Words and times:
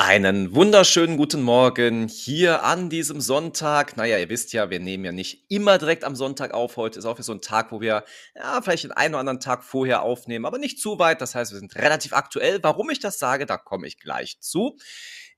Einen 0.00 0.54
wunderschönen 0.54 1.16
guten 1.16 1.42
Morgen 1.42 2.06
hier 2.06 2.62
an 2.62 2.88
diesem 2.88 3.20
Sonntag. 3.20 3.96
Naja, 3.96 4.16
ihr 4.16 4.28
wisst 4.28 4.52
ja, 4.52 4.70
wir 4.70 4.78
nehmen 4.78 5.04
ja 5.04 5.10
nicht 5.10 5.50
immer 5.50 5.76
direkt 5.76 6.04
am 6.04 6.14
Sonntag 6.14 6.54
auf. 6.54 6.76
Heute 6.76 7.00
ist 7.00 7.04
auch 7.04 7.20
so 7.20 7.32
ein 7.32 7.40
Tag, 7.40 7.72
wo 7.72 7.80
wir 7.80 8.04
ja, 8.36 8.62
vielleicht 8.62 8.84
den 8.84 8.92
einen 8.92 9.14
oder 9.14 9.20
anderen 9.20 9.40
Tag 9.40 9.64
vorher 9.64 10.02
aufnehmen, 10.02 10.46
aber 10.46 10.58
nicht 10.58 10.80
zu 10.80 11.00
weit. 11.00 11.20
Das 11.20 11.34
heißt, 11.34 11.50
wir 11.50 11.58
sind 11.58 11.74
relativ 11.74 12.12
aktuell. 12.12 12.60
Warum 12.62 12.90
ich 12.90 13.00
das 13.00 13.18
sage, 13.18 13.44
da 13.44 13.56
komme 13.56 13.88
ich 13.88 13.98
gleich 13.98 14.38
zu. 14.38 14.76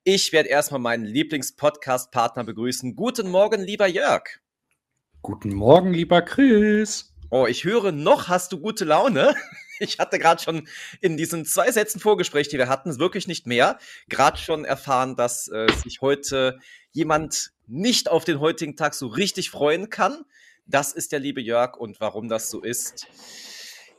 Ich 0.04 0.30
werde 0.30 0.50
erstmal 0.50 0.80
meinen 0.80 1.06
Lieblings-Podcast-Partner 1.06 2.44
begrüßen. 2.44 2.94
Guten 2.96 3.30
Morgen, 3.30 3.62
lieber 3.62 3.86
Jörg. 3.86 4.24
Guten 5.22 5.54
Morgen, 5.54 5.94
lieber 5.94 6.20
Chris. 6.20 7.14
Oh, 7.30 7.46
ich 7.46 7.64
höre 7.64 7.92
noch, 7.92 8.28
hast 8.28 8.52
du 8.52 8.60
gute 8.60 8.84
Laune? 8.84 9.34
Ich 9.80 9.98
hatte 9.98 10.18
gerade 10.18 10.42
schon 10.42 10.68
in 11.00 11.16
diesen 11.16 11.46
zwei 11.46 11.72
Sätzen 11.72 12.00
Vorgespräch, 12.00 12.48
die 12.48 12.58
wir 12.58 12.68
hatten, 12.68 12.98
wirklich 12.98 13.26
nicht 13.26 13.46
mehr, 13.46 13.78
gerade 14.08 14.36
schon 14.36 14.64
erfahren, 14.66 15.16
dass 15.16 15.48
äh, 15.48 15.66
sich 15.82 16.02
heute 16.02 16.58
jemand 16.92 17.52
nicht 17.66 18.10
auf 18.10 18.24
den 18.24 18.40
heutigen 18.40 18.76
Tag 18.76 18.94
so 18.94 19.06
richtig 19.06 19.50
freuen 19.50 19.88
kann. 19.88 20.24
Das 20.66 20.92
ist 20.92 21.12
der 21.12 21.18
liebe 21.18 21.40
Jörg 21.40 21.76
und 21.76 21.98
warum 21.98 22.28
das 22.28 22.50
so 22.50 22.60
ist. 22.60 23.06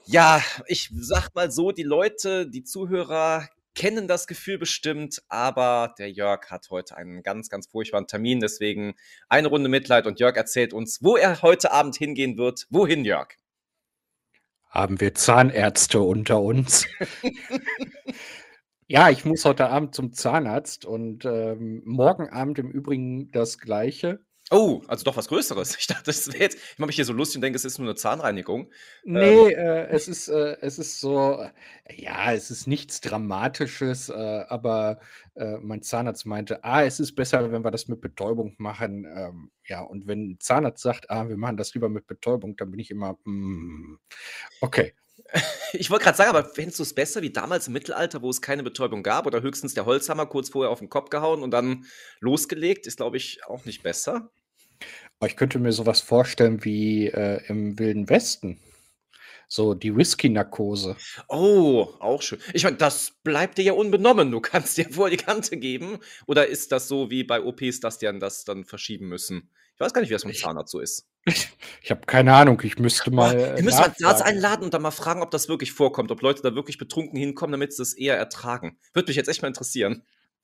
Ja, 0.05 0.43
ich 0.67 0.91
sag 0.93 1.33
mal 1.33 1.51
so, 1.51 1.71
die 1.71 1.83
Leute, 1.83 2.47
die 2.47 2.63
Zuhörer 2.63 3.49
kennen 3.73 4.07
das 4.07 4.27
Gefühl 4.27 4.57
bestimmt, 4.57 5.21
aber 5.29 5.95
der 5.97 6.11
Jörg 6.11 6.51
hat 6.51 6.69
heute 6.69 6.97
einen 6.97 7.23
ganz, 7.23 7.49
ganz 7.49 7.67
furchtbaren 7.67 8.07
Termin. 8.07 8.39
Deswegen 8.39 8.95
eine 9.29 9.47
Runde 9.47 9.69
Mitleid 9.69 10.07
und 10.07 10.19
Jörg 10.19 10.35
erzählt 10.35 10.73
uns, 10.73 11.01
wo 11.01 11.17
er 11.17 11.41
heute 11.41 11.71
Abend 11.71 11.95
hingehen 11.95 12.37
wird. 12.37 12.67
Wohin, 12.69 13.05
Jörg? 13.05 13.40
Haben 14.71 15.01
wir 15.01 15.13
Zahnärzte 15.13 15.99
unter 15.99 16.41
uns? 16.41 16.87
ja, 18.87 19.09
ich 19.09 19.25
muss 19.25 19.43
heute 19.43 19.67
Abend 19.67 19.93
zum 19.93 20.13
Zahnarzt 20.13 20.85
und 20.85 21.25
ähm, 21.25 21.81
morgen 21.85 22.29
Abend 22.29 22.57
im 22.57 22.71
Übrigen 22.71 23.31
das 23.31 23.59
Gleiche. 23.59 24.21
Oh, 24.53 24.81
also 24.87 25.05
doch 25.05 25.15
was 25.15 25.29
Größeres. 25.29 25.77
Ich 25.79 25.87
dachte, 25.87 26.03
das 26.05 26.27
wäre 26.27 26.43
jetzt, 26.43 26.57
ich 26.57 26.77
mache 26.77 26.87
mich 26.87 26.97
hier 26.97 27.05
so 27.05 27.13
lustig 27.13 27.37
und 27.37 27.41
denke, 27.41 27.55
es 27.55 27.63
ist 27.63 27.79
nur 27.79 27.87
eine 27.87 27.95
Zahnreinigung. 27.95 28.69
Nee, 29.05 29.53
ähm. 29.53 29.57
äh, 29.57 29.87
es, 29.87 30.09
ist, 30.09 30.27
äh, 30.27 30.57
es 30.59 30.77
ist 30.77 30.99
so, 30.99 31.45
ja, 31.89 32.33
es 32.33 32.51
ist 32.51 32.67
nichts 32.67 32.99
Dramatisches, 32.99 34.09
äh, 34.09 34.45
aber 34.49 34.99
äh, 35.35 35.57
mein 35.59 35.81
Zahnarzt 35.81 36.25
meinte, 36.25 36.65
ah, 36.65 36.83
es 36.83 36.99
ist 36.99 37.15
besser, 37.15 37.49
wenn 37.51 37.63
wir 37.63 37.71
das 37.71 37.87
mit 37.87 38.01
Betäubung 38.01 38.53
machen. 38.57 39.05
Ähm, 39.05 39.51
ja, 39.65 39.81
und 39.81 40.05
wenn 40.07 40.31
ein 40.31 40.39
Zahnarzt 40.41 40.83
sagt, 40.83 41.09
ah, 41.09 41.29
wir 41.29 41.37
machen 41.37 41.55
das 41.55 41.73
lieber 41.73 41.87
mit 41.87 42.05
Betäubung, 42.05 42.57
dann 42.57 42.71
bin 42.71 42.79
ich 42.81 42.91
immer, 42.91 43.17
mm, 43.23 43.99
okay. 44.59 44.93
Ich 45.73 45.89
wollte 45.89 46.03
gerade 46.03 46.17
sagen, 46.17 46.29
aber 46.31 46.43
fändest 46.43 46.79
du 46.79 46.83
es 46.83 46.93
besser 46.93 47.21
wie 47.21 47.29
damals 47.31 47.67
im 47.67 47.73
Mittelalter, 47.73 48.21
wo 48.21 48.29
es 48.29 48.41
keine 48.41 48.63
Betäubung 48.63 49.03
gab 49.03 49.25
oder 49.25 49.41
höchstens 49.41 49.73
der 49.73 49.85
Holzhammer 49.85 50.25
kurz 50.25 50.49
vorher 50.49 50.69
auf 50.69 50.79
den 50.79 50.89
Kopf 50.89 51.09
gehauen 51.09 51.41
und 51.41 51.51
dann 51.51 51.85
losgelegt? 52.19 52.85
Ist, 52.87 52.97
glaube 52.97 53.15
ich, 53.15 53.45
auch 53.45 53.63
nicht 53.63 53.81
besser. 53.81 54.29
Ich 55.25 55.35
könnte 55.35 55.59
mir 55.59 55.71
sowas 55.71 56.01
vorstellen 56.01 56.63
wie 56.63 57.07
äh, 57.07 57.41
im 57.47 57.77
Wilden 57.77 58.09
Westen. 58.09 58.59
So 59.47 59.73
die 59.73 59.93
Whisky-Narkose. 59.93 60.95
Oh, 61.27 61.89
auch 61.99 62.21
schön. 62.21 62.39
Ich 62.53 62.63
meine, 62.63 62.77
das 62.77 63.11
bleibt 63.21 63.57
dir 63.57 63.63
ja 63.65 63.73
unbenommen. 63.73 64.31
Du 64.31 64.39
kannst 64.39 64.77
dir 64.77 64.89
vor 64.89 65.09
die 65.09 65.17
Kante 65.17 65.57
geben. 65.57 65.99
Oder 66.25 66.47
ist 66.47 66.71
das 66.71 66.87
so 66.87 67.09
wie 67.11 67.25
bei 67.25 67.41
OPs, 67.43 67.81
dass 67.81 67.97
die 67.97 68.05
dann 68.05 68.21
das 68.21 68.45
dann 68.45 68.63
verschieben 68.63 69.09
müssen? 69.09 69.49
Ich 69.75 69.81
weiß 69.81 69.93
gar 69.93 69.99
nicht, 69.99 70.09
wie 70.09 70.13
das 70.13 70.23
mit 70.23 70.35
dem 70.35 70.41
Zahnarzt 70.41 70.71
so 70.71 70.79
ist. 70.79 71.07
Ich, 71.25 71.49
ich 71.83 71.91
habe 71.91 72.01
keine 72.07 72.33
Ahnung. 72.33 72.59
Ich 72.63 72.79
müsste 72.79 73.11
mal. 73.11 73.55
Wir 73.55 73.63
müssen 73.63 73.79
mal 73.79 73.93
einen 73.95 74.05
Arzt 74.05 74.23
einladen 74.23 74.63
und 74.63 74.73
dann 74.73 74.81
mal 74.81 74.89
fragen, 74.89 75.21
ob 75.21 75.29
das 75.29 75.49
wirklich 75.49 75.71
vorkommt. 75.71 76.09
Ob 76.11 76.21
Leute 76.23 76.41
da 76.41 76.55
wirklich 76.55 76.79
betrunken 76.79 77.19
hinkommen, 77.19 77.51
damit 77.51 77.73
sie 77.73 77.83
es 77.83 77.93
eher 77.93 78.17
ertragen. 78.17 78.79
Würde 78.93 79.09
mich 79.09 79.17
jetzt 79.17 79.27
echt 79.27 79.43
mal 79.43 79.49
interessieren. 79.49 80.03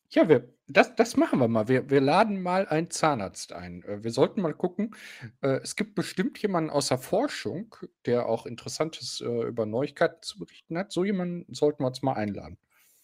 Ja, 0.09 0.29
wir, 0.29 0.53
das, 0.67 0.95
das 0.95 1.17
machen 1.17 1.39
wir 1.39 1.47
mal. 1.47 1.67
Wir, 1.67 1.89
wir 1.89 1.99
laden 1.99 2.41
mal 2.41 2.67
einen 2.67 2.89
Zahnarzt 2.89 3.51
ein. 3.51 3.83
Äh, 3.83 4.03
wir 4.03 4.11
sollten 4.11 4.41
mal 4.41 4.53
gucken. 4.53 4.95
Äh, 5.41 5.59
es 5.63 5.75
gibt 5.75 5.95
bestimmt 5.95 6.41
jemanden 6.41 6.69
aus 6.69 6.87
der 6.87 6.97
Forschung, 6.97 7.75
der 8.05 8.27
auch 8.27 8.45
Interessantes 8.45 9.21
äh, 9.21 9.25
über 9.25 9.65
Neuigkeiten 9.65 10.21
zu 10.21 10.39
berichten 10.39 10.77
hat. 10.77 10.91
So 10.91 11.03
jemanden 11.03 11.53
sollten 11.53 11.83
wir 11.83 11.87
uns 11.87 12.01
mal 12.01 12.13
einladen. 12.13 12.57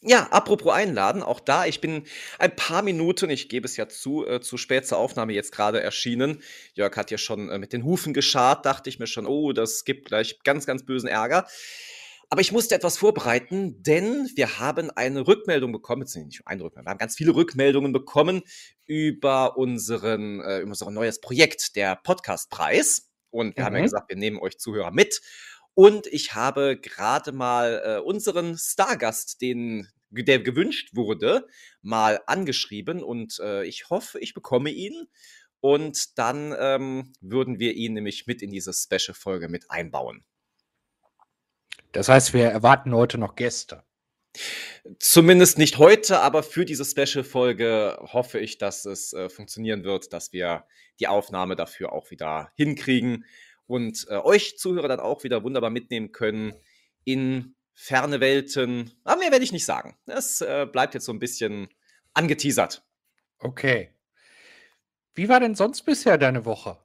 Ja, 0.05 0.27
apropos 0.31 0.73
einladen, 0.73 1.23
auch 1.23 1.39
da, 1.39 1.65
ich 1.65 1.79
bin 1.79 2.03
ein 2.37 2.53
paar 2.53 2.81
Minuten, 2.81 3.29
ich 3.29 3.47
gebe 3.47 3.65
es 3.65 3.77
ja 3.77 3.87
zu, 3.87 4.27
äh, 4.27 4.41
zu 4.41 4.57
spät 4.57 4.85
zur 4.85 4.97
Aufnahme 4.97 5.31
jetzt 5.31 5.53
gerade 5.53 5.81
erschienen. 5.81 6.41
Jörg 6.73 6.97
hat 6.97 7.09
ja 7.09 7.17
schon 7.17 7.49
äh, 7.49 7.57
mit 7.57 7.71
den 7.71 7.85
Hufen 7.85 8.13
geschart, 8.13 8.65
dachte 8.65 8.89
ich 8.89 8.99
mir 8.99 9.07
schon, 9.07 9.25
oh, 9.25 9.53
das 9.53 9.85
gibt 9.85 10.05
gleich 10.05 10.39
ganz, 10.43 10.65
ganz 10.65 10.85
bösen 10.85 11.07
Ärger. 11.07 11.47
Aber 12.33 12.41
ich 12.41 12.51
musste 12.51 12.73
etwas 12.73 12.97
vorbereiten, 12.97 13.83
denn 13.83 14.27
wir 14.33 14.57
haben 14.57 14.89
eine 14.89 15.27
Rückmeldung 15.27 15.71
bekommen, 15.71 15.99
beziehungsweise 15.99 16.25
nicht 16.25 16.47
eine 16.47 16.63
Rückmeldung, 16.63 16.87
wir 16.87 16.89
haben 16.89 16.97
ganz 16.97 17.15
viele 17.15 17.35
Rückmeldungen 17.35 17.93
bekommen 17.93 18.41
über 18.87 19.55
unseren, 19.55 20.41
äh, 20.41 20.61
über 20.61 20.69
unser 20.69 20.89
neues 20.89 21.21
Projekt, 21.21 21.75
der 21.75 21.95
Podcastpreis. 21.95 23.11
Und 23.29 23.55
wir 23.55 23.61
mhm. 23.61 23.65
haben 23.67 23.73
ja 23.75 23.79
mhm. 23.81 23.83
gesagt, 23.83 24.09
wir 24.09 24.15
nehmen 24.15 24.39
euch 24.39 24.57
Zuhörer 24.57 24.89
mit. 24.89 25.21
Und 25.75 26.07
ich 26.07 26.33
habe 26.33 26.79
gerade 26.81 27.33
mal 27.33 27.83
äh, 27.85 27.99
unseren 27.99 28.57
Stargast, 28.57 29.39
den 29.39 29.87
der 30.09 30.39
gewünscht 30.39 30.95
wurde, 30.95 31.45
mal 31.83 32.19
angeschrieben 32.25 33.03
und 33.03 33.39
äh, 33.43 33.63
ich 33.65 33.91
hoffe, 33.91 34.17
ich 34.19 34.33
bekomme 34.33 34.71
ihn. 34.71 35.05
Und 35.59 36.17
dann 36.17 36.55
ähm, 36.57 37.13
würden 37.21 37.59
wir 37.59 37.73
ihn 37.73 37.93
nämlich 37.93 38.25
mit 38.25 38.41
in 38.41 38.49
diese 38.49 38.73
Special-Folge 38.73 39.49
mit 39.49 39.69
einbauen. 39.69 40.25
Das 41.93 42.09
heißt, 42.09 42.33
wir 42.33 42.45
erwarten 42.45 42.93
heute 42.93 43.17
noch 43.17 43.35
Gäste. 43.35 43.83
Zumindest 44.99 45.59
nicht 45.59 45.77
heute, 45.77 46.19
aber 46.19 46.41
für 46.41 46.65
diese 46.65 46.83
Special-Folge 46.83 47.99
hoffe 48.01 48.39
ich, 48.39 48.57
dass 48.57 48.85
es 48.85 49.13
äh, 49.13 49.29
funktionieren 49.29 49.83
wird, 49.83 50.11
dass 50.11 50.33
wir 50.33 50.65
die 50.99 51.07
Aufnahme 51.07 51.55
dafür 51.55 51.93
auch 51.93 52.09
wieder 52.09 52.51
hinkriegen 52.55 53.25
und 53.67 54.07
äh, 54.09 54.15
euch 54.17 54.57
Zuhörer 54.57 54.87
dann 54.87 54.99
auch 54.99 55.23
wieder 55.23 55.43
wunderbar 55.43 55.69
mitnehmen 55.69 56.11
können 56.11 56.53
in 57.03 57.55
ferne 57.73 58.19
Welten. 58.19 58.91
Aber 59.03 59.19
mehr 59.19 59.31
werde 59.31 59.45
ich 59.45 59.51
nicht 59.51 59.65
sagen. 59.65 59.95
Es 60.07 60.41
äh, 60.41 60.67
bleibt 60.69 60.95
jetzt 60.95 61.05
so 61.05 61.13
ein 61.13 61.19
bisschen 61.19 61.69
angeteasert. 62.15 62.83
Okay. 63.37 63.93
Wie 65.13 65.29
war 65.29 65.39
denn 65.39 65.53
sonst 65.53 65.83
bisher 65.83 66.17
deine 66.17 66.43
Woche? 66.45 66.79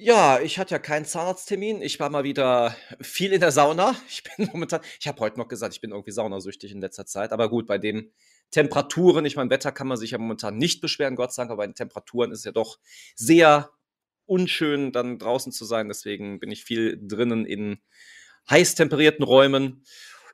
Ja, 0.00 0.38
ich 0.40 0.60
hatte 0.60 0.76
ja 0.76 0.78
keinen 0.78 1.06
Zahnarzttermin. 1.06 1.82
Ich 1.82 1.98
war 1.98 2.08
mal 2.08 2.22
wieder 2.22 2.76
viel 3.00 3.32
in 3.32 3.40
der 3.40 3.50
Sauna. 3.50 3.96
Ich 4.08 4.22
bin 4.22 4.48
momentan, 4.52 4.80
ich 5.00 5.08
habe 5.08 5.18
heute 5.18 5.38
noch 5.40 5.48
gesagt, 5.48 5.74
ich 5.74 5.80
bin 5.80 5.90
irgendwie 5.90 6.12
saunasüchtig 6.12 6.70
in 6.70 6.80
letzter 6.80 7.04
Zeit. 7.04 7.32
Aber 7.32 7.50
gut, 7.50 7.66
bei 7.66 7.78
den 7.78 8.12
Temperaturen, 8.52 9.24
ich 9.24 9.34
meine, 9.34 9.50
Wetter 9.50 9.72
kann 9.72 9.88
man 9.88 9.96
sich 9.96 10.12
ja 10.12 10.18
momentan 10.18 10.56
nicht 10.56 10.80
beschweren, 10.80 11.16
Gott 11.16 11.32
sei 11.32 11.42
Dank, 11.42 11.50
aber 11.50 11.62
bei 11.62 11.66
den 11.66 11.74
Temperaturen 11.74 12.30
ist 12.30 12.44
ja 12.44 12.52
doch 12.52 12.78
sehr 13.16 13.70
unschön, 14.26 14.92
dann 14.92 15.18
draußen 15.18 15.50
zu 15.50 15.64
sein. 15.64 15.88
Deswegen 15.88 16.38
bin 16.38 16.52
ich 16.52 16.62
viel 16.62 16.96
drinnen 17.02 17.44
in 17.44 17.80
heiß 18.48 18.76
temperierten 18.76 19.24
Räumen. 19.24 19.84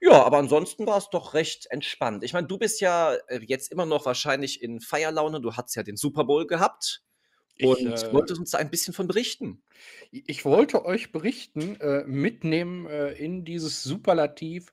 Ja, 0.02 0.24
aber 0.24 0.36
ansonsten 0.36 0.86
war 0.86 0.98
es 0.98 1.08
doch 1.08 1.32
recht 1.32 1.68
entspannt. 1.70 2.22
Ich 2.22 2.34
meine, 2.34 2.46
du 2.46 2.58
bist 2.58 2.82
ja 2.82 3.14
äh, 3.28 3.40
jetzt 3.42 3.72
immer 3.72 3.86
noch 3.86 4.04
wahrscheinlich 4.04 4.62
in 4.62 4.82
Feierlaune. 4.82 5.40
Du 5.40 5.54
hast 5.54 5.74
ja 5.74 5.82
den 5.82 5.96
Super 5.96 6.24
Bowl 6.24 6.46
gehabt 6.46 7.03
und 7.62 7.78
ich, 7.78 8.04
äh, 8.04 8.12
wolltest 8.12 8.40
uns 8.40 8.50
da 8.50 8.58
ein 8.58 8.70
bisschen 8.70 8.94
von 8.94 9.06
berichten. 9.06 9.62
Ich 10.10 10.44
wollte 10.44 10.84
euch 10.84 11.12
berichten, 11.12 11.80
äh, 11.80 12.04
mitnehmen 12.04 12.86
äh, 12.86 13.12
in 13.12 13.44
dieses 13.44 13.82
Superlativ. 13.82 14.72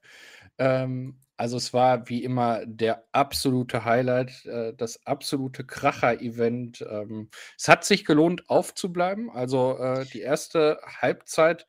Ähm, 0.57 1.19
also 1.37 1.57
es 1.57 1.73
war 1.73 2.07
wie 2.07 2.23
immer 2.23 2.65
der 2.65 3.03
absolute 3.11 3.85
Highlight, 3.85 4.45
äh, 4.45 4.73
das 4.75 5.05
absolute 5.05 5.65
Kracher-Event. 5.65 6.85
Ähm, 6.87 7.29
es 7.57 7.67
hat 7.67 7.83
sich 7.83 8.05
gelohnt, 8.05 8.49
aufzubleiben. 8.49 9.29
Also 9.29 9.77
äh, 9.77 10.05
die 10.05 10.21
erste 10.21 10.79
Halbzeit 10.85 11.67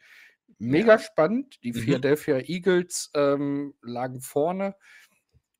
mega 0.58 0.92
ja. 0.92 0.98
spannend. 0.98 1.62
Die 1.62 1.72
mhm. 1.72 1.78
Philadelphia 1.78 2.38
Eagles 2.38 3.10
ähm, 3.14 3.74
lagen 3.82 4.20
vorne. 4.20 4.76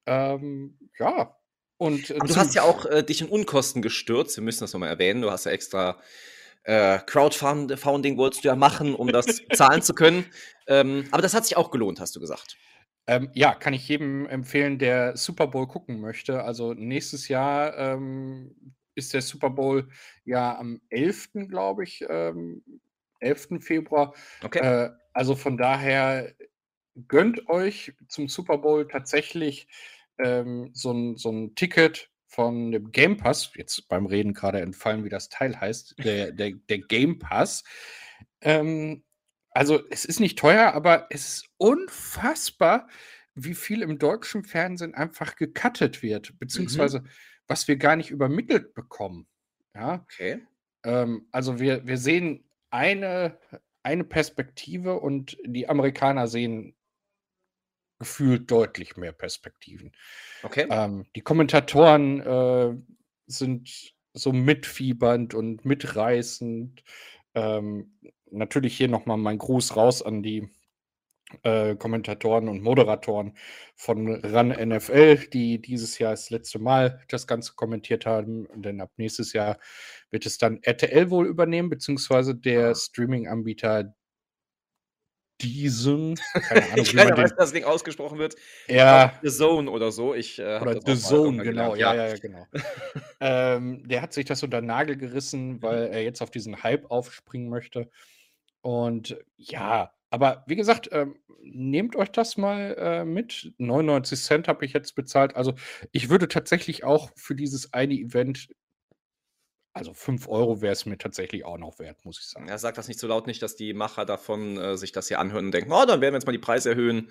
Ähm, 0.07 0.79
ja. 0.99 1.37
Und, 1.82 2.10
äh, 2.10 2.19
du 2.20 2.37
hast 2.37 2.54
ja 2.54 2.62
auch 2.62 2.86
äh, 2.86 3.03
dich 3.03 3.22
in 3.22 3.28
Unkosten 3.28 3.83
gestürzt. 3.83 4.36
Wir 4.36 4.45
müssen 4.45 4.60
das 4.60 4.72
nochmal 4.72 4.91
erwähnen. 4.91 5.21
Du 5.21 5.33
hast 5.33 5.47
ja 5.47 5.51
extra 5.51 5.98
äh, 6.62 7.01
Crowdfunding 7.07 8.16
wolltest 8.16 8.45
du 8.45 8.48
ja 8.48 8.54
machen, 8.54 8.95
um 8.95 9.09
das 9.09 9.42
zahlen 9.53 9.83
zu 9.83 9.92
können. 9.92 10.24
Ähm, 10.68 11.09
aber 11.10 11.22
das 11.22 11.34
hat 11.34 11.45
sich 11.45 11.57
auch 11.57 11.72
gelohnt, 11.72 11.98
hast 11.98 12.15
du 12.15 12.21
gesagt. 12.21 12.57
Ähm, 13.09 13.30
ja, 13.34 13.53
kann 13.53 13.74
ich 13.74 13.89
jedem 13.89 14.27
empfehlen, 14.27 14.78
der 14.78 15.16
Super 15.16 15.48
Bowl 15.48 15.66
gucken 15.66 16.01
möchte. 16.01 16.45
Also 16.45 16.72
nächstes 16.72 17.27
Jahr 17.27 17.77
ähm, 17.77 18.54
ist 18.95 19.12
der 19.12 19.22
Super 19.22 19.51
Bowl 19.51 19.89
ja 20.24 20.57
am 20.57 20.80
11., 20.89 21.48
glaube 21.48 21.83
ich, 21.83 22.04
ähm, 22.09 22.62
11. 23.18 23.59
Februar. 23.59 24.15
Okay. 24.45 24.60
Äh, 24.60 24.91
also 25.12 25.34
von 25.34 25.57
daher 25.57 26.33
gönnt 27.09 27.48
euch 27.48 27.92
zum 28.07 28.28
Super 28.28 28.59
Bowl 28.59 28.86
tatsächlich 28.86 29.66
ähm, 30.24 30.71
so, 30.72 30.92
ein, 30.92 31.16
so 31.16 31.30
ein 31.30 31.54
Ticket 31.54 32.10
von 32.27 32.72
dem 32.72 32.92
Game 32.92 33.16
Pass. 33.16 33.53
Jetzt 33.57 33.89
beim 33.89 34.07
Reden 34.07 34.33
gerade 34.34 34.60
entfallen, 34.60 35.04
wie 35.04 35.09
das 35.10 35.28
Teil 35.28 35.59
heißt. 35.60 35.97
Der, 36.04 36.33
der, 36.33 36.53
der 36.69 36.78
Game 36.78 37.19
Pass. 37.19 37.65
Ähm, 38.41 39.04
also 39.51 39.80
es 39.91 40.04
ist 40.04 40.21
nicht 40.21 40.39
teuer, 40.39 40.72
aber 40.72 41.07
es 41.10 41.28
ist 41.28 41.48
unfassbar, 41.59 42.89
wie 43.34 43.54
viel 43.54 43.83
im 43.83 43.98
deutschen 43.98 44.45
Fernsehen 44.45 44.95
einfach 44.95 45.36
gecuttet 45.36 46.03
wird, 46.03 46.30
Mhm. 46.33 46.39
beziehungsweise 46.39 47.04
was 47.48 47.69
wir 47.69 47.77
gar 47.77 47.97
nicht 47.97 48.10
übermittelt 48.10 48.72
bekommen. 48.74 49.27
Ja, 49.74 49.95
Okay. 50.03 50.41
ähm, 50.84 51.27
also 51.33 51.59
wir, 51.60 51.86
wir 51.86 51.98
sehen 51.98 52.45
eine, 52.71 53.39
eine 53.83 54.04
Perspektive 54.04 55.01
und 55.01 55.36
die 55.47 55.69
Amerikaner 55.69 56.28
sehen 56.28 56.74
gefühlt 58.03 58.51
deutlich 58.51 58.97
mehr 58.97 59.13
Perspektiven. 59.13 59.93
Okay. 60.43 60.66
Ähm, 60.69 61.07
die 61.15 61.21
Kommentatoren 61.21 62.21
äh, 62.21 62.75
sind 63.28 63.95
so 64.13 64.33
mitfiebernd 64.33 65.34
und 65.34 65.65
mitreißend. 65.65 66.83
Ähm, 67.37 67.97
natürlich 68.33 68.77
hier 68.77 68.89
nochmal 68.89 69.19
mein 69.19 69.39
Gruß 69.39 69.77
raus 69.77 70.03
an 70.03 70.25
die 70.25 70.51
äh, 71.45 71.77
Kommentatoren 71.77 72.49
und 72.49 72.60
Moderatoren 72.60 73.37
von 73.77 74.16
RAN 74.16 74.48
NFL, 74.48 75.28
die 75.33 75.63
dieses 75.63 76.01
Jahr 76.01 76.10
das 76.10 76.31
letzte 76.31 76.59
Mal 76.59 77.01
das 77.09 77.28
Ganze 77.28 77.55
kommentiert 77.55 78.05
haben. 78.05 78.48
Denn 78.60 78.81
ab 78.81 78.91
nächstes 78.97 79.33
Jahr 79.33 79.59
wird 80.10 80.27
es 80.27 80.39
dann 80.39 80.59
RTL 80.63 81.09
wohl 81.10 81.28
übernehmen, 81.28 81.71
beziehungsweise 81.71 82.34
der 82.34 82.71
Ah. 82.71 82.75
Streaming-Anbieter 82.75 83.95
diesen, 85.42 86.16
keine 86.33 86.65
Ahnung, 86.72 86.86
Ich 86.86 86.92
wie 86.92 86.97
man 86.97 87.16
weiß, 87.16 87.30
den, 87.30 87.36
das 87.39 87.53
Ding 87.53 87.65
ausgesprochen 87.65 88.18
wird. 88.18 88.36
Ja, 88.68 89.18
The 89.22 89.30
Zone 89.30 89.71
oder 89.71 89.92
so. 89.92 90.15
Ich 90.15 90.39
äh, 90.39 90.59
oder 90.60 90.80
The 90.84 90.97
Zone, 90.97 91.42
genau, 91.42 91.74
ja, 91.74 91.94
ja, 91.94 92.09
ja, 92.09 92.16
genau. 92.16 92.47
ähm, 93.21 93.86
der 93.89 94.03
hat 94.03 94.12
sich 94.12 94.24
das 94.24 94.42
unter 94.42 94.60
den 94.60 94.66
Nagel 94.66 94.97
gerissen, 94.97 95.54
Mhm. 95.54 95.62
weil 95.62 95.86
er 95.89 96.03
jetzt 96.03 96.22
auf 96.22 96.30
diesen 96.30 96.62
Hype 96.62 96.91
aufspringen 96.91 97.48
möchte. 97.48 97.91
Und 98.62 99.16
ja, 99.36 99.92
aber 100.10 100.44
wie 100.47 100.56
gesagt, 100.56 100.89
ähm, 100.92 101.16
nehmt 101.42 101.97
euch 101.97 102.10
das 102.10 102.36
mal 102.36 102.77
äh, 102.78 103.04
mit. 103.04 103.53
99 103.59 104.21
Cent 104.21 104.48
habe 104.48 104.65
ich 104.65 104.72
jetzt 104.72 104.95
bezahlt. 104.95 105.34
Also 105.34 105.54
ich 105.91 106.09
würde 106.10 106.28
tatsächlich 106.28 106.84
auch 106.84 107.10
für 107.16 107.34
dieses 107.34 107.72
eine 107.72 107.95
Event, 107.95 108.48
also 109.72 109.95
5 109.95 110.28
Euro 110.28 110.60
wäre 110.60 110.72
es 110.72 110.84
mir 110.84 110.98
tatsächlich 110.98 111.45
auch 111.45 111.59
noch 111.59 111.78
wert, 111.78 112.04
muss 112.04 112.19
ich 112.19 112.27
sagen. 112.27 112.48
Ja, 112.48 112.59
sag 112.59 112.74
das 112.74 112.89
nicht 112.89 113.01
so 113.01 113.07
laut, 113.07 113.27
nicht, 113.27 113.42
dass 113.42 113.57
die 113.57 113.72
Macher 113.72 114.04
davon 114.04 114.59
äh, 114.59 114.77
sich 114.77 114.92
das 114.92 115.09
hier 115.09 115.19
anhören 115.19 115.47
und 115.47 115.53
denken, 115.53 115.72
oh, 115.72 115.84
dann 115.86 116.01
werden 116.01 116.13
wir 116.13 116.19
jetzt 116.19 116.27
mal 116.27 116.33
die 116.33 116.39
Preise 116.39 116.71
erhöhen, 116.71 117.10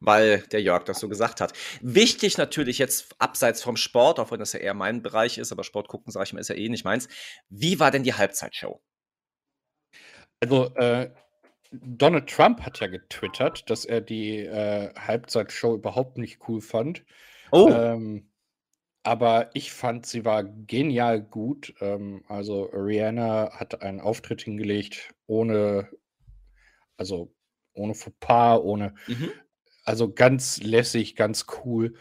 weil 0.00 0.40
der 0.52 0.60
Jörg 0.60 0.84
das 0.84 1.00
so 1.00 1.08
gesagt 1.08 1.40
hat. 1.40 1.54
Wichtig 1.80 2.36
natürlich 2.36 2.78
jetzt 2.78 3.14
abseits 3.18 3.62
vom 3.62 3.76
Sport, 3.76 4.20
auch 4.20 4.30
wenn 4.30 4.38
das 4.38 4.52
ja 4.52 4.60
eher 4.60 4.74
mein 4.74 5.02
Bereich 5.02 5.38
ist, 5.38 5.50
aber 5.50 5.64
Sport 5.64 5.88
gucken, 5.88 6.12
sage 6.12 6.24
ich 6.24 6.32
mal, 6.34 6.40
ist 6.40 6.48
ja 6.48 6.56
eh 6.56 6.68
nicht 6.68 6.84
meins. 6.84 7.08
Wie 7.48 7.80
war 7.80 7.90
denn 7.90 8.02
die 8.02 8.14
Halbzeitshow? 8.14 8.82
Also, 10.40 10.74
äh, 10.74 11.10
Donald 11.72 12.28
Trump 12.28 12.60
hat 12.60 12.80
ja 12.80 12.86
getwittert, 12.86 13.68
dass 13.70 13.84
er 13.84 14.00
die 14.00 14.40
äh, 14.40 14.94
Halbzeitshow 14.94 15.74
überhaupt 15.74 16.18
nicht 16.18 16.38
cool 16.48 16.60
fand. 16.60 17.04
Oh, 17.50 17.68
Ähm, 17.70 18.28
aber 19.04 19.50
ich 19.52 19.70
fand, 19.72 20.06
sie 20.06 20.24
war 20.24 20.42
genial 20.42 21.22
gut. 21.22 21.74
Ähm, 21.80 22.24
also 22.26 22.64
Rihanna 22.64 23.50
hat 23.52 23.82
einen 23.82 24.00
Auftritt 24.00 24.42
hingelegt, 24.42 25.14
ohne, 25.26 25.90
also 26.96 27.32
ohne 27.74 27.94
Fauxpas, 27.94 28.60
ohne, 28.60 28.94
mhm. 29.06 29.30
also 29.84 30.12
ganz 30.12 30.62
lässig, 30.62 31.16
ganz 31.16 31.46
cool. 31.64 31.94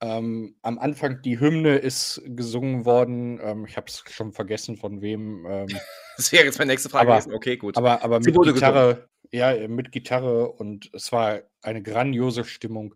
Ähm, 0.00 0.56
am 0.62 0.78
Anfang 0.78 1.20
die 1.22 1.38
Hymne 1.38 1.76
ist 1.76 2.22
gesungen 2.24 2.86
worden. 2.86 3.40
Ähm, 3.42 3.66
ich 3.66 3.76
habe 3.76 3.88
es 3.88 4.02
schon 4.10 4.32
vergessen, 4.32 4.76
von 4.76 5.02
wem. 5.02 5.44
Ähm, 5.46 5.66
das 6.16 6.32
wäre 6.32 6.44
jetzt 6.44 6.58
meine 6.58 6.70
nächste 6.70 6.88
Frage 6.88 7.10
aber, 7.10 7.20
gewesen. 7.20 7.34
Okay, 7.34 7.56
gut. 7.58 7.76
aber, 7.76 8.02
aber 8.02 8.20
mit 8.20 8.34
wurde 8.34 8.54
gesungen. 8.54 8.54
Gitarre, 8.54 9.08
ja, 9.32 9.68
mit 9.68 9.92
Gitarre 9.92 10.50
und 10.52 10.88
es 10.94 11.12
war 11.12 11.42
eine 11.60 11.82
grandiose 11.82 12.44
Stimmung. 12.44 12.94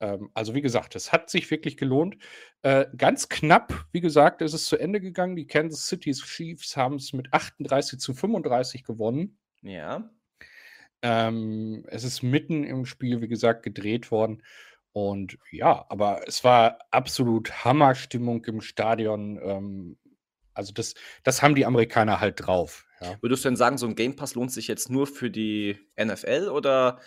Ähm, 0.00 0.30
also 0.34 0.54
wie 0.54 0.62
gesagt, 0.62 0.94
es 0.96 1.12
hat 1.12 1.30
sich 1.30 1.50
wirklich 1.50 1.76
gelohnt. 1.76 2.16
Äh, 2.62 2.86
ganz 2.96 3.28
knapp, 3.28 3.86
wie 3.92 4.00
gesagt, 4.00 4.42
ist 4.42 4.54
es 4.54 4.66
zu 4.66 4.76
Ende 4.76 5.00
gegangen. 5.00 5.36
Die 5.36 5.46
Kansas 5.46 5.86
City 5.86 6.12
Chiefs 6.12 6.76
haben 6.76 6.96
es 6.96 7.12
mit 7.12 7.32
38 7.32 7.98
zu 7.98 8.14
35 8.14 8.84
gewonnen. 8.84 9.38
Ja. 9.62 10.10
Ähm, 11.02 11.84
es 11.88 12.04
ist 12.04 12.22
mitten 12.22 12.64
im 12.64 12.86
Spiel, 12.86 13.20
wie 13.20 13.28
gesagt, 13.28 13.62
gedreht 13.62 14.10
worden. 14.10 14.42
Und 14.92 15.38
ja, 15.50 15.84
aber 15.90 16.22
es 16.26 16.42
war 16.42 16.78
absolut 16.90 17.64
Hammerstimmung 17.64 18.44
im 18.46 18.60
Stadion. 18.62 19.38
Ähm, 19.42 19.98
also 20.54 20.72
das, 20.72 20.94
das 21.22 21.42
haben 21.42 21.54
die 21.54 21.66
Amerikaner 21.66 22.20
halt 22.20 22.46
drauf. 22.46 22.86
Ja. 23.00 23.16
Würdest 23.20 23.44
du 23.44 23.50
denn 23.50 23.56
sagen, 23.56 23.76
so 23.76 23.86
ein 23.86 23.94
Game 23.94 24.16
Pass 24.16 24.34
lohnt 24.34 24.52
sich 24.52 24.68
jetzt 24.68 24.90
nur 24.90 25.06
für 25.06 25.30
die 25.30 25.78
NFL 26.02 26.48
oder 26.48 26.98